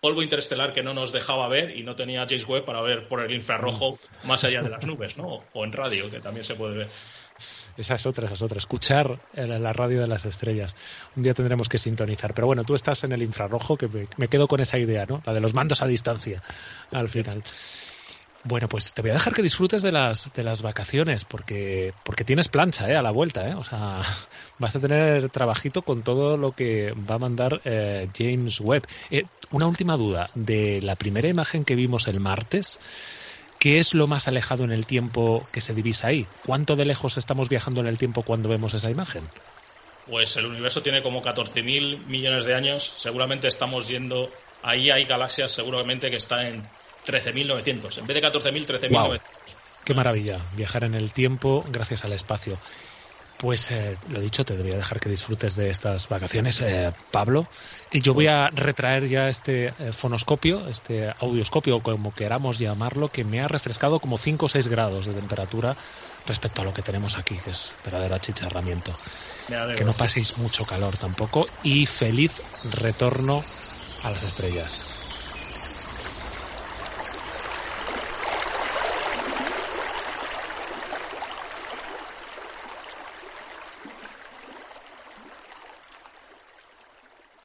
polvo 0.00 0.22
interestelar 0.22 0.72
que 0.72 0.82
no 0.82 0.94
nos 0.94 1.12
dejaba 1.12 1.48
ver 1.48 1.76
y 1.76 1.82
no 1.82 1.96
tenía 1.96 2.26
James 2.28 2.46
Webb 2.46 2.64
para 2.64 2.80
ver 2.82 3.08
por 3.08 3.20
el 3.20 3.32
infrarrojo 3.32 3.98
más 4.24 4.44
allá 4.44 4.62
de 4.62 4.70
las 4.70 4.86
nubes, 4.86 5.16
¿no? 5.16 5.42
O 5.52 5.64
en 5.64 5.72
radio, 5.72 6.10
que 6.10 6.20
también 6.20 6.44
se 6.44 6.54
puede 6.54 6.78
ver. 6.78 6.88
Esa 7.76 7.94
es 7.94 8.06
otra, 8.06 8.24
esa 8.24 8.34
es 8.34 8.42
otra. 8.42 8.58
Escuchar 8.58 9.18
la 9.34 9.72
radio 9.72 10.00
de 10.00 10.06
las 10.06 10.24
estrellas. 10.24 10.76
Un 11.14 11.22
día 11.22 11.34
tendremos 11.34 11.68
que 11.68 11.78
sintonizar. 11.78 12.32
Pero 12.32 12.46
bueno, 12.46 12.64
tú 12.64 12.74
estás 12.74 13.04
en 13.04 13.12
el 13.12 13.22
infrarrojo, 13.22 13.76
que 13.76 13.88
me, 14.16 14.28
quedo 14.28 14.48
con 14.48 14.60
esa 14.60 14.78
idea, 14.78 15.04
¿no? 15.06 15.22
La 15.26 15.34
de 15.34 15.40
los 15.40 15.52
mandos 15.52 15.82
a 15.82 15.86
distancia, 15.86 16.42
al 16.90 17.08
final. 17.08 17.44
Bueno, 18.48 18.68
pues 18.68 18.94
te 18.94 19.02
voy 19.02 19.10
a 19.10 19.14
dejar 19.14 19.34
que 19.34 19.42
disfrutes 19.42 19.82
de 19.82 19.90
las, 19.90 20.32
de 20.32 20.44
las 20.44 20.62
vacaciones, 20.62 21.24
porque, 21.24 21.92
porque 22.04 22.22
tienes 22.22 22.46
plancha, 22.46 22.88
¿eh? 22.88 22.96
A 22.96 23.02
la 23.02 23.10
vuelta, 23.10 23.48
¿eh? 23.48 23.54
O 23.54 23.64
sea, 23.64 24.02
vas 24.58 24.76
a 24.76 24.80
tener 24.80 25.30
trabajito 25.30 25.82
con 25.82 26.04
todo 26.04 26.36
lo 26.36 26.52
que 26.52 26.92
va 26.92 27.16
a 27.16 27.18
mandar 27.18 27.60
eh, 27.64 28.08
James 28.16 28.60
Webb. 28.60 28.86
Eh, 29.10 29.24
una 29.50 29.66
última 29.66 29.96
duda. 29.96 30.30
De 30.36 30.80
la 30.80 30.94
primera 30.94 31.28
imagen 31.28 31.64
que 31.64 31.74
vimos 31.74 32.06
el 32.06 32.20
martes, 32.20 32.78
¿qué 33.58 33.80
es 33.80 33.94
lo 33.94 34.06
más 34.06 34.28
alejado 34.28 34.62
en 34.62 34.70
el 34.70 34.86
tiempo 34.86 35.44
que 35.50 35.60
se 35.60 35.74
divisa 35.74 36.06
ahí? 36.06 36.24
¿Cuánto 36.46 36.76
de 36.76 36.84
lejos 36.84 37.18
estamos 37.18 37.48
viajando 37.48 37.80
en 37.80 37.88
el 37.88 37.98
tiempo 37.98 38.22
cuando 38.22 38.48
vemos 38.48 38.74
esa 38.74 38.92
imagen? 38.92 39.24
Pues 40.08 40.36
el 40.36 40.46
universo 40.46 40.82
tiene 40.82 41.02
como 41.02 41.20
14.000 41.20 42.06
millones 42.06 42.44
de 42.44 42.54
años. 42.54 42.94
Seguramente 42.96 43.48
estamos 43.48 43.88
yendo. 43.88 44.30
Ahí 44.62 44.88
hay 44.88 45.04
galaxias, 45.04 45.50
seguramente 45.50 46.10
que 46.10 46.16
están 46.16 46.46
en 46.46 46.68
13.900. 47.06 47.98
En 47.98 48.06
vez 48.06 48.14
de 48.14 48.22
14.000, 48.22 48.66
13.900. 48.90 49.20
Qué 49.84 49.94
maravilla 49.94 50.40
viajar 50.56 50.82
en 50.82 50.94
el 50.94 51.12
tiempo 51.12 51.64
gracias 51.70 52.04
al 52.04 52.12
espacio. 52.12 52.58
Pues 53.38 53.70
eh, 53.70 53.96
lo 54.08 54.20
dicho, 54.20 54.44
te 54.44 54.56
debería 54.56 54.78
dejar 54.78 54.98
que 54.98 55.10
disfrutes 55.10 55.56
de 55.56 55.68
estas 55.68 56.08
vacaciones, 56.08 56.60
eh, 56.62 56.92
Pablo. 57.10 57.46
Y 57.92 58.00
yo 58.00 58.14
voy 58.14 58.26
a 58.28 58.48
retraer 58.48 59.06
ya 59.06 59.28
este 59.28 59.66
eh, 59.66 59.92
fonoscopio, 59.92 60.66
este 60.68 61.12
audioscopio, 61.20 61.80
como 61.80 62.14
queramos 62.14 62.58
llamarlo, 62.58 63.08
que 63.08 63.24
me 63.24 63.40
ha 63.40 63.46
refrescado 63.46 64.00
como 64.00 64.16
5 64.16 64.46
o 64.46 64.48
6 64.48 64.68
grados 64.68 65.06
de 65.06 65.12
temperatura 65.12 65.76
respecto 66.26 66.62
a 66.62 66.64
lo 66.64 66.72
que 66.72 66.82
tenemos 66.82 67.18
aquí, 67.18 67.36
que 67.36 67.50
es 67.50 67.74
verdadero 67.84 68.14
achicharramiento. 68.14 68.92
Que 69.76 69.84
no 69.84 69.92
paséis 69.92 70.38
mucho 70.38 70.64
calor 70.64 70.96
tampoco 70.96 71.46
y 71.62 71.86
feliz 71.86 72.32
retorno 72.64 73.44
a 74.02 74.10
las 74.10 74.24
estrellas. 74.24 74.95